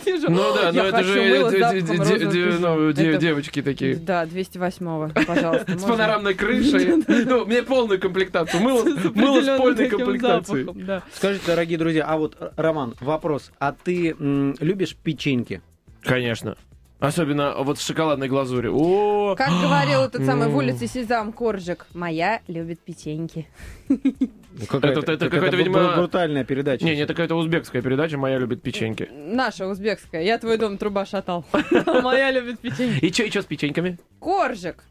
[0.06, 0.30] Вижу.
[0.30, 2.58] Ну да, но Я это же розового пижо.
[2.60, 3.96] ну, девочки такие.
[3.96, 5.78] Да, 208-го, пожалуйста.
[5.78, 7.04] С панорамной крышей.
[7.28, 8.62] Ну, мне полную комплектацию.
[8.62, 11.02] Мыло, мыло с полной комплектацией.
[11.12, 13.50] Скажите, дорогие друзья, а вот, э, Роман, вопрос.
[13.58, 15.60] А ты любишь печеньки?
[16.02, 16.56] Конечно.
[17.00, 18.74] Особенно вот с шоколадной глазурью.
[18.76, 23.46] О, Как говорил этот самый в улице Сезам Коржик, моя любит печеньки.
[23.88, 26.84] Ну, какая-то- Это- это какая-то видимо, брутальная передача.
[26.84, 29.08] Не, не, это какая-то узбекская передача, моя любит печеньки.
[29.12, 30.22] Наша узбекская.
[30.24, 31.44] Я твой дом труба шатал.
[32.02, 33.04] Моя любит печеньки.
[33.04, 33.98] И что, и что с печеньками?
[34.18, 34.82] Коржик.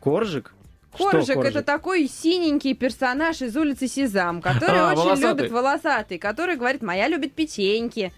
[0.00, 0.52] Коржик?
[0.96, 5.28] Что Коржик это такой синенький персонаж из улицы Сезам, который А, очень волосатый.
[5.36, 8.12] любит волосатый, который говорит, моя любит печеньки.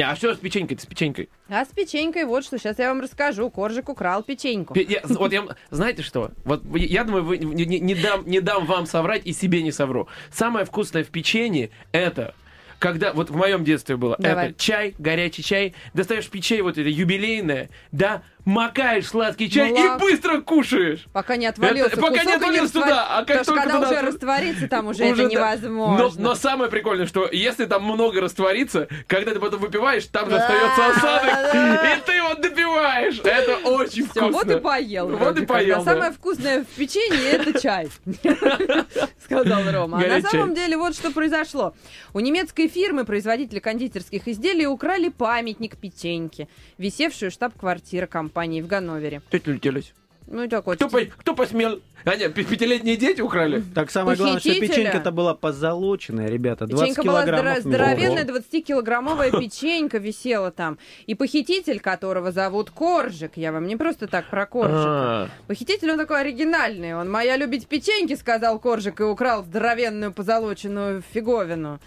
[0.00, 0.78] Не, а что с печенькой?
[0.78, 1.28] С печенькой?
[1.50, 3.50] А с печенькой вот что, сейчас я вам расскажу.
[3.50, 4.72] Коржик украл печеньку.
[4.72, 6.30] Пе- я- вот я, знаете что?
[6.44, 9.72] Вот я думаю, вы, не, не- не дам, не дам вам соврать и себе не
[9.72, 10.08] совру.
[10.32, 12.34] Самое вкусное в печенье это
[12.78, 14.46] когда, вот в моем детстве было, Давай.
[14.52, 20.00] это чай, горячий чай, достаешь печенье вот это юбилейное, да, макаешь сладкий чай Молок- и
[20.00, 21.06] быстро кушаешь.
[21.12, 23.90] Пока не отвалился Это- пока не отвалился раствор- туда, а как Потому только когда туда
[23.90, 25.28] уже растворится, там уже, Уже это да.
[25.28, 25.98] невозможно.
[25.98, 30.36] Но, но самое прикольное, что если там много растворится, когда ты потом выпиваешь, там же
[30.36, 33.20] остается осадок, и ты вот допиваешь.
[33.22, 34.28] Это очень вкусно.
[34.30, 35.08] вот и поел.
[35.16, 35.92] Вот и поел, да.
[35.92, 37.88] Самое вкусное в печенье это чай,
[39.24, 40.02] сказал Рома.
[40.04, 41.74] А на самом деле вот что произошло.
[42.12, 49.22] У немецкой фирмы, производителя кондитерских изделий, украли памятник печеньки, висевшую штаб-квартира компании в Ганновере.
[49.30, 49.92] Тетя летелись.
[50.26, 50.76] Ну и такой.
[50.76, 51.80] Кто, по- кто посмел?
[52.04, 53.64] А нет, пятилетние дети украли?
[53.74, 56.66] Так самое главное, что печенька-то была позолоченная, ребята.
[56.66, 57.58] 20 Печенька была килограммов.
[57.58, 58.38] здоро- здоровенная, Ого.
[58.38, 60.78] 20-килограммовая печенька висела там.
[61.06, 64.84] И похититель, которого зовут Коржик, я вам не просто так про Коржика.
[64.86, 66.94] А, Похититель, он такой оригинальный.
[66.94, 71.80] Он «Моя любить печеньки», сказал Коржик, и украл здоровенную позолоченную фиговину.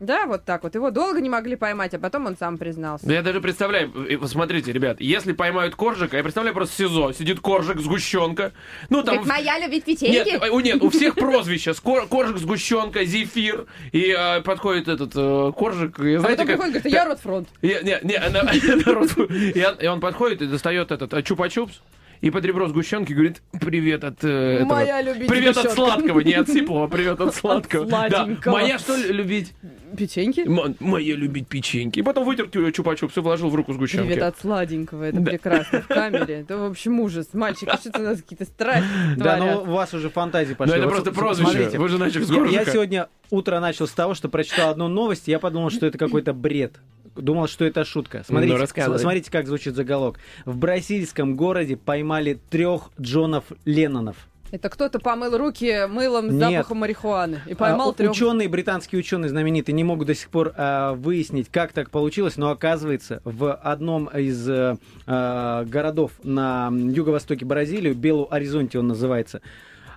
[0.00, 0.74] Да, вот так вот.
[0.74, 3.10] Его долго не могли поймать, а потом он сам признался.
[3.10, 3.92] Я даже представляю,
[4.26, 8.52] смотрите, ребят, если поймают коржика, я представляю просто СИЗО, сидит коржик, сгущенка,
[8.90, 9.16] ну там...
[9.22, 11.74] Говорит, «Моя любить Нет, печеньки?» э, у, нет, у всех прозвища.
[11.74, 13.66] Скор- Коржик, сгущенка, зефир.
[13.92, 15.98] И э, подходит этот э, коржик.
[16.00, 16.46] И, А знаете, потом как...
[16.46, 17.48] приходит, говорит, я Ротфронт.
[17.62, 18.42] Я- Не, не, она-
[18.86, 21.72] народ, и он- и он подходит и достает этот чупа-чупс.
[22.20, 24.68] И под ребро сгущенки говорит, привет от э, этого.
[24.74, 25.74] Моя любить Привет от сгущенка».
[25.92, 27.86] сладкого, не от сиплого, а привет от сладкого.
[27.86, 28.52] Да, сладенького.
[28.52, 29.52] моя что ли любить?
[29.96, 30.40] Печеньки?
[30.40, 32.00] М- Моя любить печеньки.
[32.00, 34.06] И потом вытер тю- чупа-чупс и вложил в руку сгущенки.
[34.08, 35.30] Привет от сладенького, это Да.
[35.30, 36.40] прекрасно в камере.
[36.40, 37.28] Это, в общем, ужас.
[37.32, 38.84] Мальчики, что-то у нас какие-то страсти
[39.16, 39.58] Да, ну творят.
[39.68, 40.74] у вас уже фантазии Ну пошли.
[40.76, 41.50] это Вот просто с- прозвище.
[41.52, 44.88] смотрите, Вы же начали с Я, я сегодня утро начал с того, что прочитал одну
[44.88, 46.74] новость, я подумал, что это какой-то бред.
[47.20, 48.22] Думал, что это шутка.
[48.26, 48.98] Смотрите, Ну, рассказывай.
[48.98, 50.18] с- смотрите, как звучит заголовок.
[50.44, 54.16] В бразильском городе поймали трех Джонов Леннонов.
[54.50, 56.40] Это кто-то помыл руки мылом с Нет.
[56.52, 58.12] запахом марихуаны и поймал А, трех.
[58.12, 62.48] Ученые, британские ученые знаменитые, не могут до сих пор а, выяснить, как так получилось, но
[62.50, 69.42] оказывается, в одном из э, а, городов на юго-востоке Бразилии, Белу-Оризонте он называется,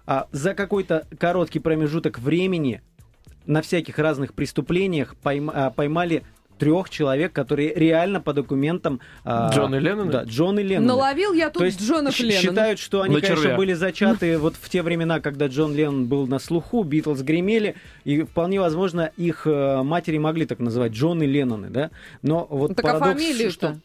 [0.05, 2.81] а, за какой-то короткий промежуток времени
[3.45, 6.23] на всяких разных преступлениях пойма- а, поймали
[6.61, 8.99] трех человек, которые реально по документам...
[9.25, 10.11] а, Джон и Ленноны?
[10.11, 10.85] Да, Джон и Леннон.
[10.85, 12.39] Наловил я тут То есть Джонов Леннон.
[12.39, 13.57] считают, что они, На конечно, червя.
[13.57, 18.21] были зачаты вот в те времена, когда Джон Леннон был на слуху, Битлз гремели, и
[18.21, 21.89] вполне возможно, их э, матери могли так называть, Джон и Ленноны, да?
[22.21, 23.51] Но вот Ну, так а парадокс, фамилию-то?
[23.53, 23.77] что...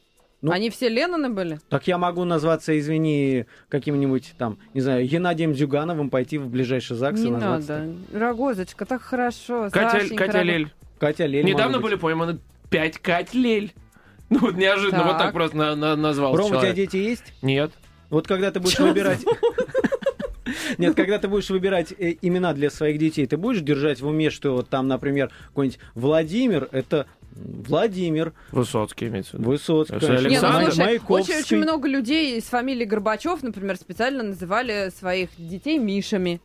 [0.43, 1.59] Ну- Они все Ленноны были?
[1.71, 7.21] Так я могу назваться, извини, каким-нибудь там, не знаю, Геннадием Зюгановым, пойти в ближайший ЗАГС
[7.21, 8.19] и Не назваться надо.
[8.27, 9.71] Рогозочка, так хорошо.
[9.73, 10.71] Катя, Катя Лель.
[10.99, 12.39] Катя Лель Недавно были пойманы
[12.71, 13.73] пять Кать Лель.
[14.29, 15.23] Ну вот неожиданно, вот Так.
[15.23, 16.77] так просто на- на- назвал Рома, у тебя человек.
[16.77, 17.33] дети есть?
[17.43, 17.71] Нет.
[18.11, 19.21] Вот когда ты будешь Чё выбирать...
[20.79, 24.31] Нет, когда ты будешь выбирать э, имена для своих детей, ты будешь держать в уме,
[24.31, 29.51] что вот там, например, какой-нибудь Владимир, это Владимер, Высоцкий имеется в виду.
[29.51, 31.35] Высоцкий, Если конечно, Не, ну Александр слушай, Маяковский.
[31.35, 36.41] очень-очень много людей из фамилии Горбачев, например, специально называли своих детей Мишами.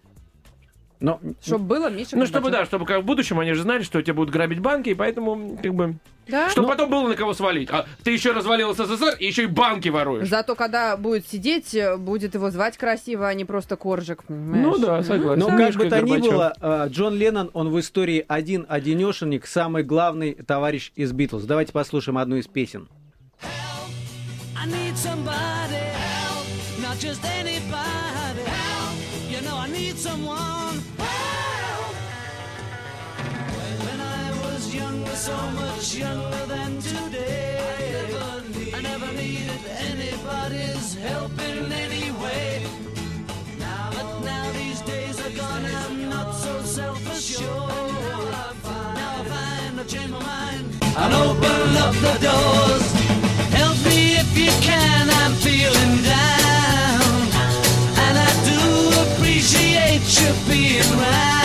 [1.02, 4.02] Но, Чтобы было Миша Ну, чтобы, да, чтобы как в будущем они же знали, что
[4.04, 5.96] тебя будут грабить банки, и поэтому, как бы,
[6.28, 6.48] Да?
[6.52, 7.70] чтобы потом было на кого свалить.
[7.72, 10.30] А ты еще развалил СССР, и еще и банки воруешь.
[10.30, 14.64] Зато когда будет сидеть, э, будет его звать красиво, а не просто Коржик, понимаешь?
[14.64, 15.40] Ну да, согласен.
[15.40, 19.48] Но как Мишка бы то ни было, э, Джон Леннон, он в истории один одинешенек,
[19.48, 21.46] самый главный товарищ из Битлз.
[21.46, 22.88] Давайте послушаем одну из песен.
[24.56, 26.46] I need somebody help,
[26.80, 28.96] not just anybody help.
[29.32, 30.71] You know I need someone
[35.12, 37.60] was so much younger than today.
[38.74, 42.66] I never needed anybody's help in any way.
[43.96, 47.92] But now these days are gone, I'm not so self-assured.
[49.00, 52.86] Now I find I change my mind and open up the doors.
[53.60, 57.12] Help me if you can, I'm feeling down.
[58.06, 58.62] And I do
[59.04, 61.41] appreciate you being right.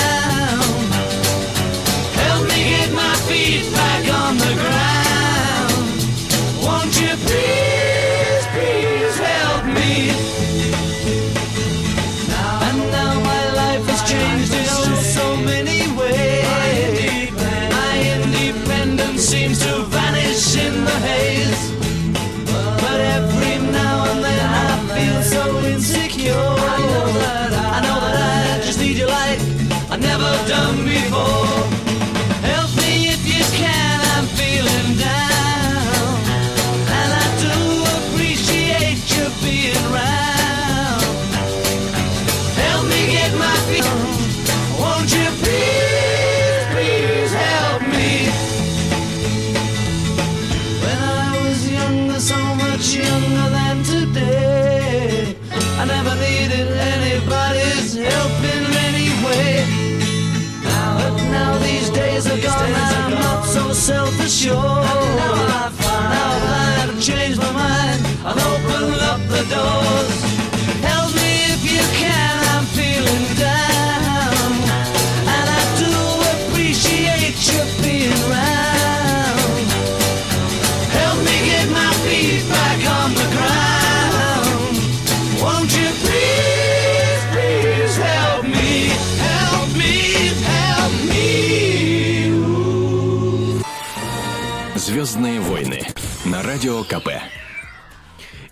[96.66, 97.08] Радио КП.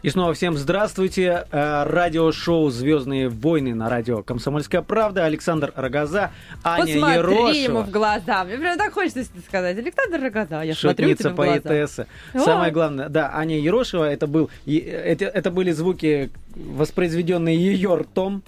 [0.03, 1.47] И снова всем здравствуйте.
[1.51, 5.25] Э, Радиошоу «Звездные войны» на радио «Комсомольская правда».
[5.25, 6.31] Александр Рогоза,
[6.63, 7.83] Аня Посмотри ему Ерошева.
[7.83, 8.45] в глаза.
[8.45, 9.79] Мне прям так хочется сказать.
[9.79, 12.07] Александр Рогоза, я смотрю тебе Шутница, в глаза.
[12.45, 18.45] Самое главное, да, Аня Ерошева, это, был, это, это были звуки, воспроизведенные ее ртом.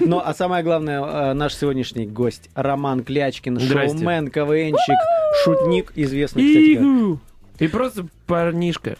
[0.00, 4.98] Но, а самое главное, э, наш сегодняшний гость Роман Клячкин, шоумен, КВНщик,
[5.42, 7.33] шутник, известный, кстати.
[7.58, 8.96] И просто парнишка.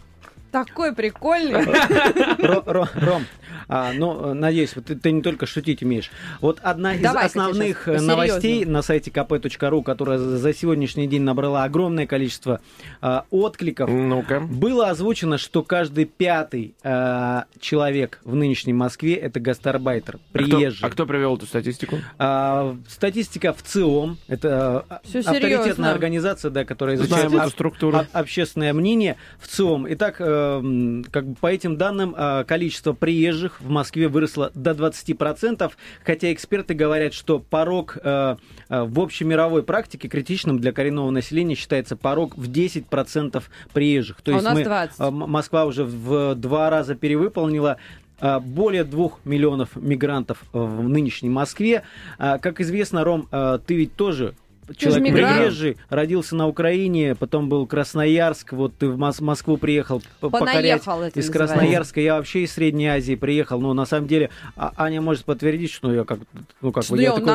[0.54, 1.64] Такой прикольный.
[1.64, 3.24] Ро- Ро- Ром,
[3.66, 4.70] а, ну, надеюсь,
[5.02, 6.12] ты, не только шутить умеешь.
[6.40, 12.06] Вот одна из основных э, новостей на сайте kp.ru, которая за сегодняшний день набрала огромное
[12.06, 12.60] количество
[13.00, 14.38] а, откликов, Ну-ка.
[14.38, 20.86] было озвучено, что каждый пятый а, человек в нынешней Москве это гастарбайтер, приезжий.
[20.86, 21.98] а кто привел эту статистику?
[22.88, 27.98] Статистика в ЦИОМ, это авторитетная организация, да, которая изучает структуру.
[27.98, 29.92] об- общественное мнение в ЦИОМ.
[29.94, 30.43] Итак, э,
[31.10, 35.70] как бы по этим данным, э, количество приезжих в Москве выросло до 20%,
[36.04, 38.36] хотя эксперты говорят, что порог э,
[38.68, 44.20] э, в общемировой практике критичным для коренного населения считается порог в 10% приезжих.
[44.22, 45.00] То А у есть нас мы, 20.
[45.00, 47.78] э, М- Москва уже в два раза перевыполнила
[48.42, 51.82] более двух миллионов мигрантов в нынешней Москве.
[52.16, 53.28] Как известно, Ром,
[53.66, 54.34] ты ведь тоже
[54.76, 60.80] человек приезжий, родился на Украине, потом был Красноярск, вот ты в Мос- Москву приехал покорять.
[60.82, 61.32] Из называется.
[61.32, 65.70] Красноярска я вообще из Средней Азии приехал, но на самом деле А- Аня может подтвердить,
[65.72, 66.18] что я как,
[66.60, 67.32] ну как Что я он такой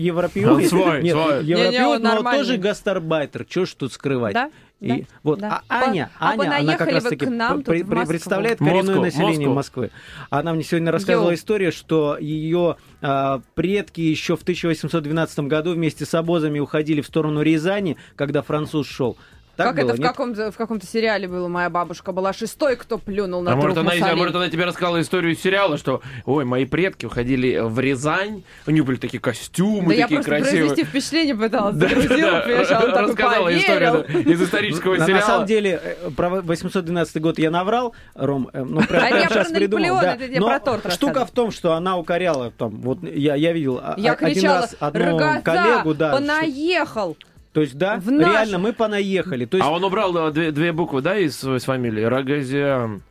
[0.00, 0.28] евро-
[0.68, 1.44] свой, нет, свой.
[1.44, 2.38] европеоид, Не-не, он но нормальный.
[2.46, 4.34] тоже гастарбайтер, что ж тут скрывать?
[4.34, 4.50] Да?
[4.82, 5.62] И Да, вот, да.
[5.68, 8.06] а Аня, А Аня, она как понаехали раз вы таки к нам при- при- Москву.
[8.08, 9.82] представляет Москву, коренное население Москву.
[9.82, 9.90] Москвы.
[10.30, 11.36] Она мне сегодня рассказывала Йоу.
[11.36, 17.42] историю, что ее а, предки еще в 1812 году вместе с обозами уходили в сторону
[17.42, 19.16] Рязани, когда француз шел.
[19.64, 21.48] Так как было, это в, каком-то, в каком-то сериале было?
[21.48, 25.00] Моя бабушка была шестой, кто плюнул на А может, она, а может, она тебе рассказала
[25.00, 29.88] историю из сериала, что, ой, мои предки уходили в Рязань, у них были такие костюмы,
[29.88, 30.66] Да я такие просто красивые.
[30.68, 31.76] произвести впечатление пыталась.
[31.76, 35.26] Да, загрузила, да, а такой рассказала историю да, из исторического На- на, сериала.
[35.26, 39.48] самом деле, э, про 812 год я наврал, Ром, э, ну, прям, А я сейчас
[39.48, 39.82] про придумал.
[39.96, 40.24] Наполеона, да.
[40.26, 43.80] это Но про торт штука в том, что она укоряла, там, вот я, я видел
[43.82, 47.16] а- Я один кричала, раз одну коллегу, да, что- понаехал.
[47.52, 49.44] То есть, да, в наш- реально мы понаехали.
[49.44, 52.02] То есть, А он убрал да, две, две буквы, да, из своей фамилии?
[52.02, 53.02] Рогозян.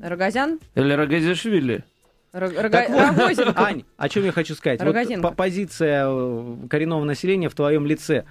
[0.00, 0.58] Рогозян?
[0.74, 1.84] Или Рогозишвили?
[2.32, 3.52] Рог- Рога- Так вот, Рогозин.
[3.56, 4.80] Ань, о чем я хочу сказать?
[4.80, 5.28] Вот Рогозинка.
[5.28, 8.24] по- позиция э, коренного населения в твоем лице.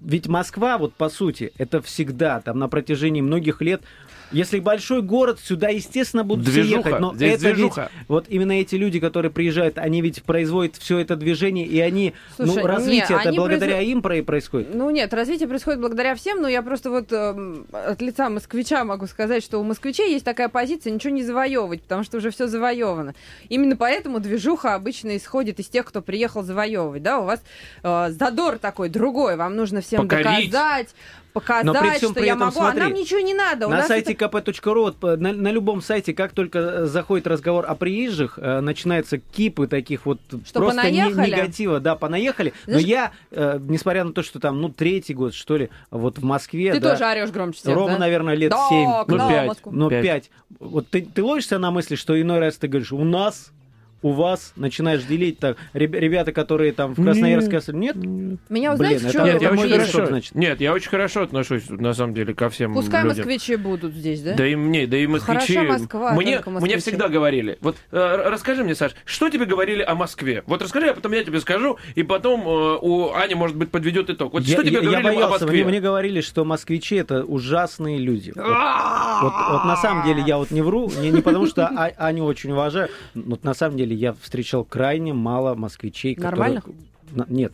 [0.00, 3.82] Ведь Москва, вот по сути, это всегда, там на протяжении многих лет,
[4.30, 7.00] если большой город, сюда, естественно, будут все Движуха, ехать.
[7.00, 7.90] Но здесь это ведь, движуха.
[8.08, 12.56] вот именно эти люди, которые приезжают, они ведь производят все это движение, и они, Слушай,
[12.60, 14.74] ну, развитие это они благодаря производ- им про- происходит.
[14.74, 19.06] Ну нет, развитие происходит благодаря всем, но я просто вот эм, от лица москвича могу
[19.06, 23.14] сказать, что у москвичей есть такая позиция ничего не завоевывать, потому что уже все завоевано.
[23.48, 27.02] Именно поэтому движуха обычно исходит из тех, кто приехал завоевывать.
[27.02, 27.42] Да, у вас
[27.82, 30.50] э, задор такой другой, вам нужно всем Покорить.
[30.50, 30.88] доказать,
[31.34, 33.66] Но показать, при всем что при я этом, могу, а смотри, нам ничего не надо.
[33.68, 37.26] У на сайте это- kp.ru, вот, по- на, на любом сайте, как только э, заходит
[37.28, 41.30] разговор о приезжих, э, начинаются кипы таких вот Что, просто не- понаехали?
[41.30, 41.78] негатива.
[41.80, 42.52] Да, понаехали.
[42.66, 46.18] Знаешь- Но я, э, несмотря на то, что там, ну, третий год, что ли, вот
[46.18, 48.00] в Москве, Ты да, тоже орешь громче всех, ровно, да?
[48.00, 48.88] наверное, лет Да, семь.
[49.04, 49.58] к нам, пять.
[49.66, 50.02] Ну, Пять.
[50.02, 50.30] пять.
[50.58, 53.52] Вот ты, ты ловишься на мысли, что иной раз ты говоришь, у нас,
[54.02, 55.56] у вас, начинаешь делить так.
[55.72, 57.96] Реб- ребята, которые там в Красноярске, нет?
[57.96, 60.06] Меня, вот Блин, знаете, это- что Нет, я очень хорошо.
[60.06, 60.34] значит.
[60.34, 63.18] Нет, я очень хорошо отношусь, на самом деле, ко всем Пускай людям.
[63.18, 64.34] москвичи будут здесь, да?
[64.34, 65.54] Да и мне, да и москвичи.
[65.56, 67.58] Хороша Москва, мне, мне всегда говорили.
[67.60, 70.42] Вот э, расскажи мне, Саш, что тебе говорили о Москве?
[70.46, 74.10] Вот расскажи, а потом я тебе скажу, и потом э, у Ани, может быть, подведет
[74.10, 74.32] итог.
[74.32, 75.62] Вот что тебе я, говорили о боялся, Москве?
[75.62, 78.32] мне, мне говорили, что москвичи это ужасные люди.
[78.36, 81.90] Вот, вот, вот на самом деле я вот не вру, не, не потому что А-
[81.98, 86.64] Аню очень уважаю, но на самом деле я встречал крайне мало москвичей, Нормальных?
[86.64, 86.82] которых...
[87.12, 87.52] на- нет.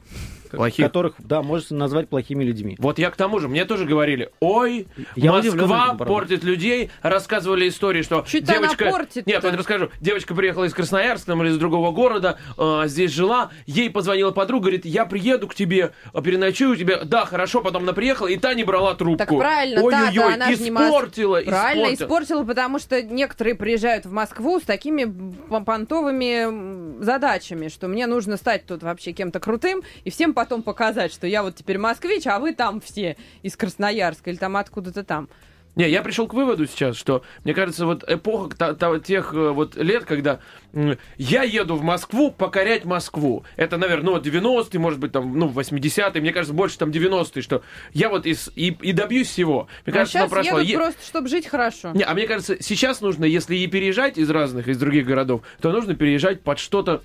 [0.57, 0.87] Плохих?
[0.87, 2.77] Которых, да, можно назвать плохими людьми.
[2.79, 4.87] Вот я к тому же, мне тоже говорили, ой,
[5.17, 6.05] Я удивлен Москва правда.
[6.05, 8.91] портит людей, рассказывали истории, что Чуть девочка...
[8.91, 9.31] портит-то.
[9.31, 9.91] Нет, я расскажу.
[10.01, 14.65] Девочка приехала из Красноярска там, или из другого города, э, здесь жила, ей позвонила подруга,
[14.65, 17.05] говорит, я приеду к тебе, э, переночую у тебя.
[17.05, 19.19] Да, хорошо, потом она приехала, и та не брала трубку.
[19.19, 22.07] Так правильно, Ой-ой-ой, та, да, она же не испортила, Правильно, испортила.
[22.07, 25.05] испортила, потому что некоторые приезжают в Москву с такими
[25.89, 31.27] понтовыми задачами, что мне нужно стать тут вообще кем-то крутым и всем потом показать, что
[31.27, 35.29] я вот теперь москвич, а вы там все из Красноярска или там откуда-то там.
[35.75, 39.51] Не, я пришел к выводу сейчас, что, мне кажется, вот эпоха та- та- тех э,
[39.51, 40.39] вот лет, когда
[41.19, 43.45] я еду в Москву покорять Москву.
[43.57, 47.43] Это, наверное, ну, вот 90-е, может быть, там, ну, 80-е, мне кажется, больше там 90-е,
[47.43, 49.67] что я вот из, и, и добьюсь всего.
[49.85, 50.59] Мне а кажется, сейчас прошло.
[50.59, 51.91] едут Е- просто, чтобы жить хорошо.
[51.93, 55.73] Не, а мне кажется, сейчас нужно, если и переезжать из разных, из других городов, то
[55.73, 57.03] нужно переезжать под что-то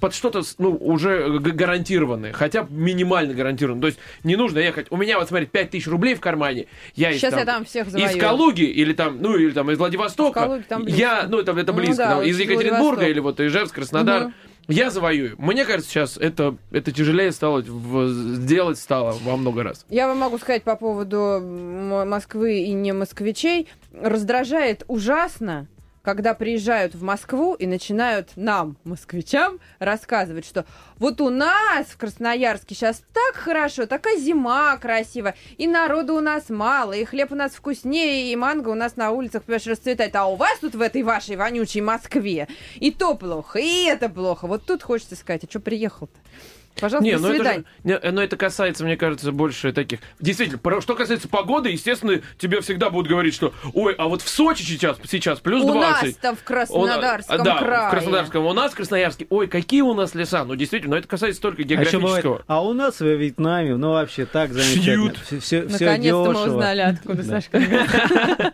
[0.00, 3.80] под что-то, ну, уже гарантированное, хотя бы минимально гарантированное.
[3.82, 4.86] То есть не нужно ехать.
[4.90, 6.66] У меня, вот смотри, 5 тысяч рублей в кармане.
[6.94, 8.20] Я из, Сейчас там, я там всех из завоюю.
[8.20, 10.40] Калуги или там, ну, или там из Владивостока.
[10.40, 11.00] В Калуге там близко.
[11.00, 14.24] я, ну, это, это Ну близко, да, там, из из Екатеринбурга или вот Ижевск, Краснодар.
[14.24, 14.34] Мгм.
[14.68, 15.36] Я завоюю.
[15.38, 19.86] Мне кажется, сейчас это, это тяжелее стало, сделать стало во много раз.
[19.88, 23.68] Я вам могу сказать по поводу Москвы и не москвичей.
[23.92, 25.68] Раздражает ужасно,
[26.06, 30.64] когда приезжают в Москву и начинают нам, москвичам, рассказывать, что
[30.98, 36.48] вот у нас в Красноярске сейчас так хорошо, такая зима красивая, и народу у нас
[36.48, 40.26] мало, и хлеб у нас вкуснее, и манго у нас на улицах, понимаешь, расцветает, а
[40.26, 44.46] у вас тут в этой вашей вонючей Москве и то плохо, и это плохо.
[44.46, 46.20] Вот тут хочется сказать, а что приехал-то?
[46.80, 47.58] Пожалуйста, Не, до ну это, свидания.
[47.58, 47.64] же,
[48.02, 50.00] не, но это касается, мне кажется, больше таких.
[50.20, 54.28] Действительно, про- что касается погоды, естественно, тебе всегда будут говорить, что ой, а вот в
[54.28, 56.02] Сочи сейчас, сейчас плюс У 20.
[56.02, 57.88] нас-то в У Краснодарском да, крае.
[57.88, 58.46] в Краснодарском.
[58.46, 59.26] У нас в Красноярске.
[59.30, 60.44] Ой, какие у нас леса.
[60.44, 62.00] Ну, действительно, но это касается только А, географического.
[62.02, 64.82] бывает, а у нас во Вьетнаме, ну вообще так замечательно.
[64.84, 65.18] Шьют.
[65.24, 67.40] Все, все, Наконец-то мы узнали, откуда Да.
[67.40, 67.58] Сашка.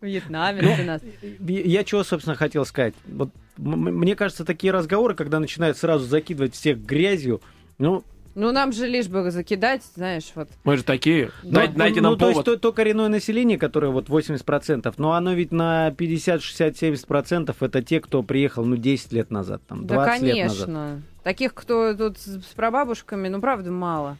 [0.00, 1.00] В Вьетнаме у нас.
[1.48, 2.94] Я чего, собственно, хотел сказать.
[3.06, 7.40] Вот, мне кажется, такие разговоры, когда начинают сразу закидывать всех грязью,
[7.78, 8.02] ну,
[8.34, 10.48] Ну, нам же лишь бы закидать, знаешь, вот.
[10.64, 11.30] Мы же такие.
[11.44, 12.60] Да, Дайте, дайте ну, нам то есть повод.
[12.60, 17.82] то, то коренное население, которое вот 80%, но оно ведь на 50, 60, 70% это
[17.82, 20.66] те, кто приехал, ну, 10 лет назад, там, 20 Да, лет назад.
[20.66, 21.02] конечно.
[21.22, 24.16] Таких, кто тут с прабабушками, ну, правда, мало.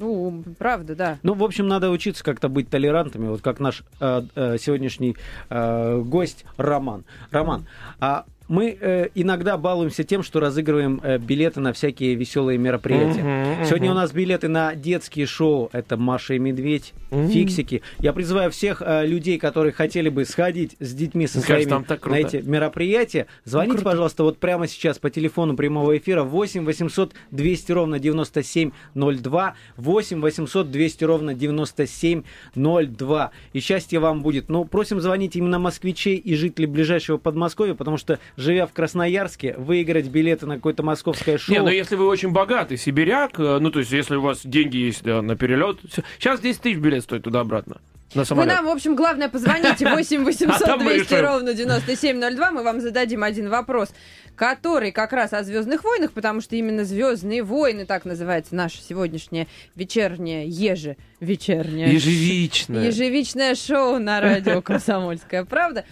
[0.00, 1.18] Ну, правда, да.
[1.24, 5.16] Ну, в общем, надо учиться как-то быть толерантами, вот как наш э, э, сегодняшний
[5.50, 7.04] э, гость Роман.
[7.32, 7.66] Роман,
[7.98, 13.22] а мы э, иногда балуемся тем, что разыгрываем э, билеты на всякие веселые мероприятия.
[13.22, 15.68] Мгм, Сегодня у нас билеты на детские шоу.
[15.72, 17.28] Это Маша и Медведь, Мгм.
[17.28, 17.82] Фиксики.
[18.00, 22.06] Я призываю всех э, людей, которые хотели бы сходить с детьми со кажется, своими так
[22.06, 27.72] на эти мероприятия, звоните, пожалуйста, вот прямо сейчас по телефону прямого эфира 8 800 200
[27.72, 33.30] ровно 9702, 8 800 200 ровно 9702.
[33.52, 34.48] И счастье вам будет.
[34.48, 40.06] Ну, просим звонить именно москвичей и жителей ближайшего Подмосковья, потому что, живя в Красноярске, выиграть
[40.06, 41.52] билеты на какое-то московское шоу...
[41.54, 44.76] Не, ну если вы очень богатый сибиряк, э, ну то есть если у вас деньги
[44.76, 45.80] есть да, на перелет,
[46.18, 47.80] сейчас 10 тысяч билет стоит туда-обратно.
[48.14, 48.54] На Вы самолет.
[48.54, 51.26] нам, в общем, главное, позвоните 8 А 800 там мы 200 решим.
[51.26, 52.50] ровно 9702.
[52.52, 53.90] Мы вам зададим один вопрос,
[54.34, 59.46] который как раз о Звездных войнах, потому что именно Звездные войны, так называется наше сегодняшнее
[59.74, 61.92] вечернее, еже вечернее.
[61.92, 62.86] Ежевичное.
[62.86, 65.84] Ежевичное шоу на радио «Комсомольская правда».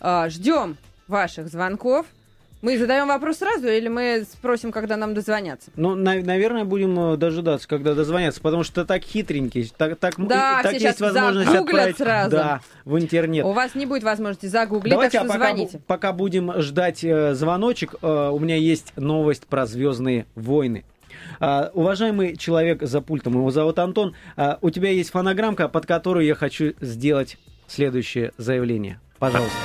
[0.00, 0.76] А, Ждем
[1.12, 2.06] ваших звонков.
[2.62, 5.72] Мы задаем вопрос сразу или мы спросим, когда нам дозвонятся?
[5.74, 10.60] Ну, на- наверное, будем э, дожидаться, когда дозвонятся, потому что так хитренький, так, так, Да,
[10.62, 12.30] так все есть возможность отправить сразу.
[12.30, 13.44] да, в интернет.
[13.44, 15.80] У вас не будет возможности загуглить, Давайте, так а что пока, звоните.
[15.88, 20.84] пока будем ждать э, звоночек, э, у меня есть новость про Звездные войны.
[21.40, 26.24] А, уважаемый человек за пультом, его зовут Антон, а, у тебя есть фонограммка, под которую
[26.26, 29.00] я хочу сделать следующее заявление.
[29.18, 29.56] Пожалуйста.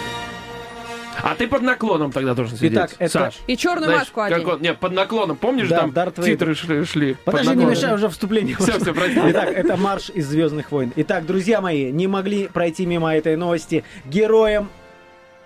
[1.24, 3.36] А ты под наклоном тогда должен сидеть, Итак, это- Саш.
[3.48, 4.46] И черную Знаешь, маску как одень.
[4.48, 5.38] он- Нет, под наклоном.
[5.38, 6.84] Помнишь, Да, там Дарт титры шли?
[6.86, 7.72] шли под Подожди, не наклоном?
[7.72, 8.56] мешай уже вступление.
[8.58, 9.20] Всё, всё, прости.
[9.26, 10.92] Итак, это марш из Звездных войн.
[10.96, 13.84] Итак, друзья мои, не могли пройти мимо этой новости.
[14.06, 14.70] Героям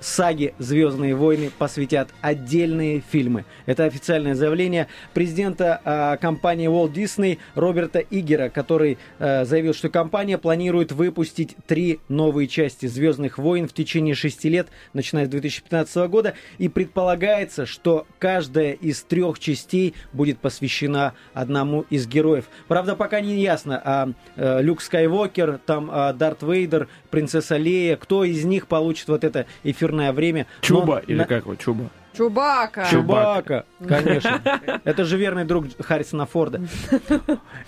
[0.01, 3.45] саги «Звездные войны» посвятят отдельные фильмы.
[3.65, 10.37] Это официальное заявление президента а, компании Walt Disney Роберта Игера, который а, заявил, что компания
[10.37, 16.33] планирует выпустить три новые части «Звездных войн» в течение шести лет, начиная с 2015 года,
[16.57, 22.45] и предполагается, что каждая из трех частей будет посвящена одному из героев.
[22.67, 28.23] Правда, пока не ясно, а, э, Люк Скайуокер, там а, Дарт Вейдер, принцесса Лея, кто
[28.23, 29.45] из них получит вот это
[29.91, 30.47] эфирное время.
[30.61, 31.89] Чуба, Но или как его, Чуба?
[32.13, 32.87] Чубака.
[32.91, 34.41] Чубака, конечно.
[34.83, 36.61] Это же верный друг Харрисона Форда.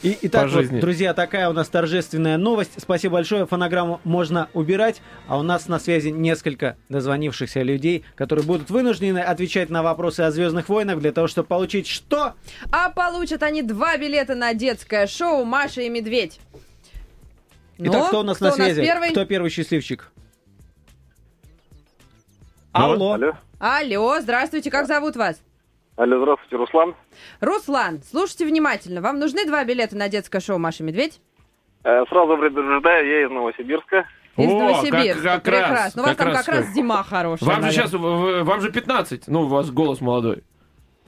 [0.02, 2.74] И, итак, вот, друзья, такая у нас торжественная новость.
[2.78, 3.48] Спасибо большое.
[3.48, 5.02] Фонограмму можно убирать.
[5.30, 10.32] А у нас на связи несколько дозвонившихся людей, которые будут вынуждены отвечать на вопросы о
[10.32, 12.34] Звездных войнах для того, чтобы получить что?
[12.70, 16.42] А получат они два билета на детское шоу «Маша и медведь».
[17.78, 18.82] Итак, Ну, кто у нас на связи?
[18.82, 19.10] первый?
[19.12, 20.12] Кто первый счастливчик?
[22.74, 23.14] Ну, Алло.
[23.14, 23.34] Алло.
[23.60, 25.42] Алло, здравствуйте, как зовут вас?
[25.96, 26.96] Алло, здравствуйте, Руслан.
[27.40, 29.02] Руслан, слушайте внимательно.
[29.02, 31.22] Вам нужны два билета на детское шоу «Маша медведь»?
[31.84, 34.08] Э, сразу предупреждаю, я из Новосибирска.
[34.38, 35.22] Из О, Новосибирска.
[35.24, 36.02] как- как раз, Прекрасно.
[36.02, 37.48] У вас как там раз как раз зима хорошая.
[37.50, 40.44] Вам же сейчас, вам же 15, ну, у вас голос молодой.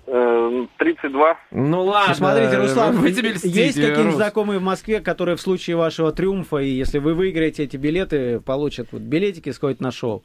[0.06, 1.36] Э, 32.
[1.50, 2.10] Ну ладно.
[2.10, 4.16] Ну, Смотрите, Руслан, вы себе льстите, есть какие-нибудь Рус.
[4.18, 8.90] знакомые в Москве, которые в случае вашего триумфа, и если вы выиграете эти билеты, получат
[8.92, 10.24] вот билетики, сходят на шоу?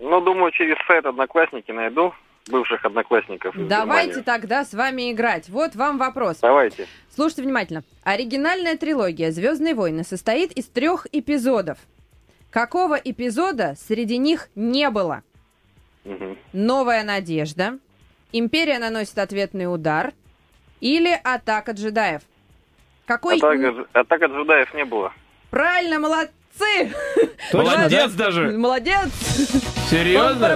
[0.00, 2.14] Ну, думаю, через сайт Одноклассники найду
[2.48, 3.54] бывших одноклассников.
[3.56, 5.48] Давайте тогда с вами играть.
[5.48, 6.38] Вот вам вопрос.
[6.38, 6.86] Давайте.
[7.14, 7.84] Слушайте внимательно.
[8.02, 11.78] Оригинальная трилогия «Звездные войны» состоит из трех эпизодов.
[12.50, 15.22] Какого эпизода среди них не было?
[16.04, 16.36] Мгм.
[16.52, 17.78] Новая надежда,
[18.32, 20.12] Империя наносит ответный удар
[20.80, 22.22] или Атака джедаев?
[23.04, 23.36] Какой?
[23.38, 25.12] Атака, атака джедаев не было.
[25.50, 26.32] Правильно, молодцы!
[27.52, 28.24] Точно, Молодец да?
[28.24, 28.50] даже.
[28.52, 29.08] Молодец!
[29.90, 30.46] Серьезно?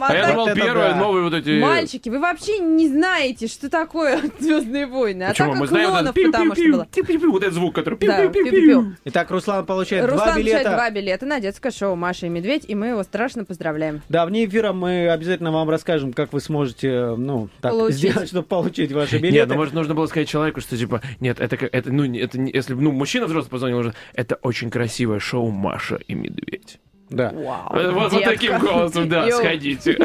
[0.00, 0.96] А я думал, первые да.
[0.96, 1.58] новые вот эти...
[1.60, 5.26] Мальчики, вы вообще не знаете, что такое Звездные войны.
[5.38, 6.86] Мы знаем вот клонов, потому что было.
[7.32, 8.94] вот этот звук, который.
[9.06, 10.70] Итак, Руслан получает Руслан два получает билета.
[10.76, 14.02] два билета на детское шоу «Маша и медведь», и мы его страшно поздравляем.
[14.08, 17.98] Да, вне эфира мы обязательно вам расскажем, как вы сможете, ну, так Получить.
[17.98, 19.32] сделать, чтобы получить ваши билеты.
[19.34, 22.20] Нет, ну может нужно было сказать человеку, что типа, нет, это как- это, ну, не-
[22.20, 26.78] это не- если, ну, мужчина взрослый позвонил, уже, это очень красивое шоу Маша и Медведь.
[27.10, 27.32] Да.
[27.34, 29.38] Вау, Вот, вот таким голосом, да, Йоу.
[29.40, 29.98] сходите.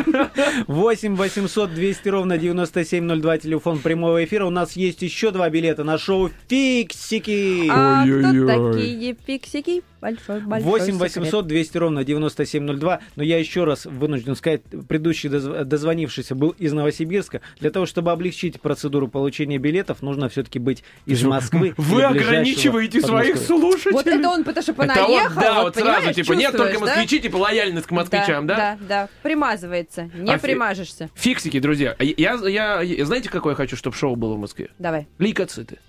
[0.67, 4.45] 8 800 200 ровно 9702, телефон прямого эфира.
[4.45, 7.67] У нас есть еще два билета на шоу «Фиксики».
[7.69, 8.73] А кто Ой-ой-ой.
[8.73, 9.83] такие фиксики?
[10.05, 11.01] Большой, большой 8 секрет.
[11.01, 12.99] 800 200 ровно 9702.
[13.15, 17.41] Но я еще раз вынужден сказать, предыдущий дозв- дозвонившийся был из Новосибирска.
[17.59, 21.73] Для того, чтобы облегчить процедуру получения билетов, нужно все-таки быть из Москвы.
[21.77, 23.93] Вы ограничиваете своих слушателей.
[23.93, 26.71] Вот это он, потому что Это вот, понаехал, да, вот, вот сразу, типа, нет только
[26.73, 26.97] чувствуешь, да?
[27.01, 28.55] москвичи, типа, лояльность к москвичам, да?
[28.55, 31.09] Да, да, примазывается, не А примажешься.
[31.15, 31.95] Фиксики, друзья.
[31.99, 34.69] Я, я, я- знаете, какое я хочу, чтобы шоу было в Москве?
[34.77, 35.07] Давай.
[35.17, 35.79] Лейкоциты.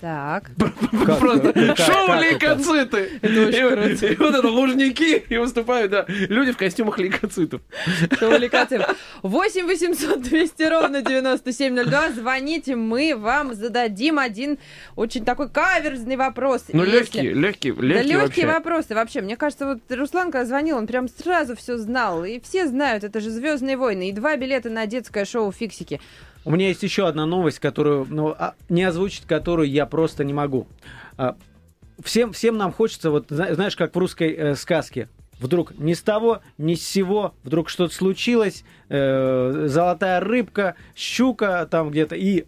[0.00, 0.50] Так.
[1.18, 3.18] Просто шоу лейкоциты.
[3.22, 7.60] И, вот это лужники, и выступают, да, люди в костюмах лейкоцитов.
[8.18, 8.84] Шоу-ликацию.
[9.22, 12.10] 8 800 200 ровно 9702.
[12.12, 14.58] Звоните, мы вам зададим один
[14.94, 16.66] очень такой каверзный вопрос.
[16.72, 19.20] Ну, легкие, легкие, Да легкие легкие вопросы вообще.
[19.20, 22.24] Мне кажется, вот Руслан, когда звонил, он прям сразу все знал.
[22.24, 24.08] И все знают, это же Звездные войны.
[24.08, 26.00] И два билета на детское шоу Фиксики.
[26.44, 30.32] У меня есть еще одна новость, которую, ну, а, не озвучить которую я просто не
[30.32, 30.66] могу.
[31.16, 31.36] А,
[32.04, 35.08] Всем, всем нам хочется, вот зна- знаешь, как в русской э, сказке.
[35.40, 41.90] Вдруг ни с того, ни с сего, вдруг что-то случилось, э, золотая рыбка, щука там
[41.90, 42.44] где-то, и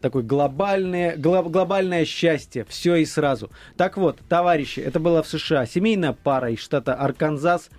[0.00, 3.52] такое глобальное, гло- глобальное счастье, все и сразу.
[3.76, 7.70] Так вот, товарищи, это было в США, семейная пара из штата Арканзас,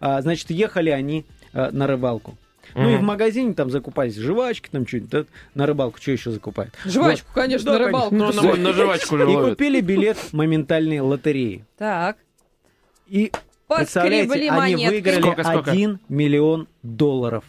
[0.00, 2.36] А, значит, ехали они э, на рыбалку.
[2.74, 6.74] Ну и в магазине там закупались жвачки, там что-нибудь, на рыбалку что еще закупают?
[6.84, 8.14] Жвачку, конечно, Да, на рыбалку.
[8.14, 11.64] Ну, на, на жвачку И купили билет моментальной лотереи.
[11.78, 12.16] Так.
[13.06, 13.32] И,
[13.68, 15.70] представляете, Поскребли они выиграли Сколько, сколько?
[15.70, 17.44] 1 миллион долларов.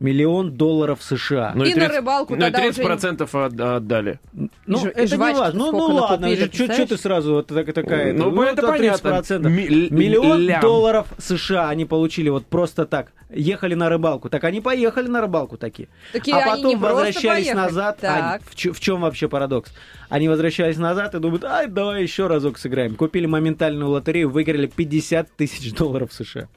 [0.00, 1.52] Миллион долларов США.
[1.54, 4.20] Ну И на рыбалку Ну и тогда 30 уже- процентов от- отдали.
[4.66, 5.50] Ну, И и это не важно.
[5.54, 8.12] Ну, ну ладно, что ты сразу вот так- такая...
[8.12, 9.08] Ну, это понятно.
[9.08, 9.48] 30%.
[9.48, 10.60] Ми- Миллион лям.
[10.60, 13.12] долларов США они получили вот просто так.
[13.30, 14.28] Ехали на рыбалку.
[14.30, 15.88] Так они поехали на рыбалку такие.
[16.12, 17.56] Такие а потом возвращались поехали.
[17.56, 17.98] назад.
[18.00, 18.40] Так.
[18.42, 19.72] А в, чем вообще парадокс?
[20.08, 22.94] Они возвращались назад и думают, ай, давай еще разок сыграем.
[22.94, 26.48] Купили моментальную лотерею, выиграли 50 тысяч долларов США.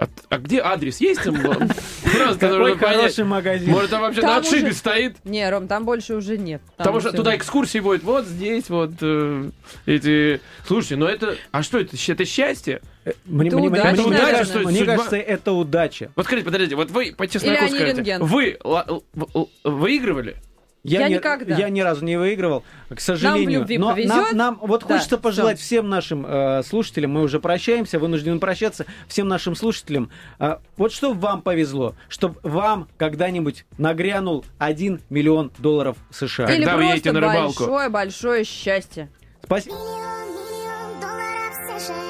[0.00, 1.24] А, а где адрес есть?
[1.24, 1.34] там?
[1.34, 2.96] Просто Какой понять.
[2.98, 3.68] хороший магазин.
[3.70, 5.16] Может, там вообще Там на отшибе уже- стоит?
[5.24, 6.62] Не, Ром, там больше уже нет.
[6.76, 8.04] Там Потому что туда экскурсии будет.
[8.04, 9.50] Вот здесь вот э,
[9.86, 10.40] эти...
[10.66, 11.36] Слушайте, ну это...
[11.50, 11.96] А что это?
[12.06, 12.80] Это счастье?
[13.24, 14.32] Мне, Это мне- мне- удача, мне наверное.
[14.38, 16.12] кажется, мне Судьба- кажется, это удача.
[16.14, 18.22] Вот скажите, подождите, вот вы по чесноку скажете, рентген.
[18.24, 20.36] вы ла- л- л- выигрывали?
[20.84, 21.56] Я ни, никогда.
[21.56, 23.60] я ни разу не выигрывал, к сожалению.
[23.60, 24.08] любви Но повезет.
[24.14, 25.66] нам, нам вот Да, хочется пожелать всё.
[25.66, 30.10] всем нашим э, слушателям, мы уже прощаемся, вынуждены прощаться, всем нашим слушателям.
[30.38, 36.46] э, вот что вам повезло, чтобы вам когда-нибудь нагрянул 1 миллион долларов США.
[36.46, 37.64] Или Когда вы едете на рыбалку?
[37.64, 39.10] большое-большое счастье.
[39.44, 39.74] Спасибо.
[39.74, 42.07] Миллион долларов США.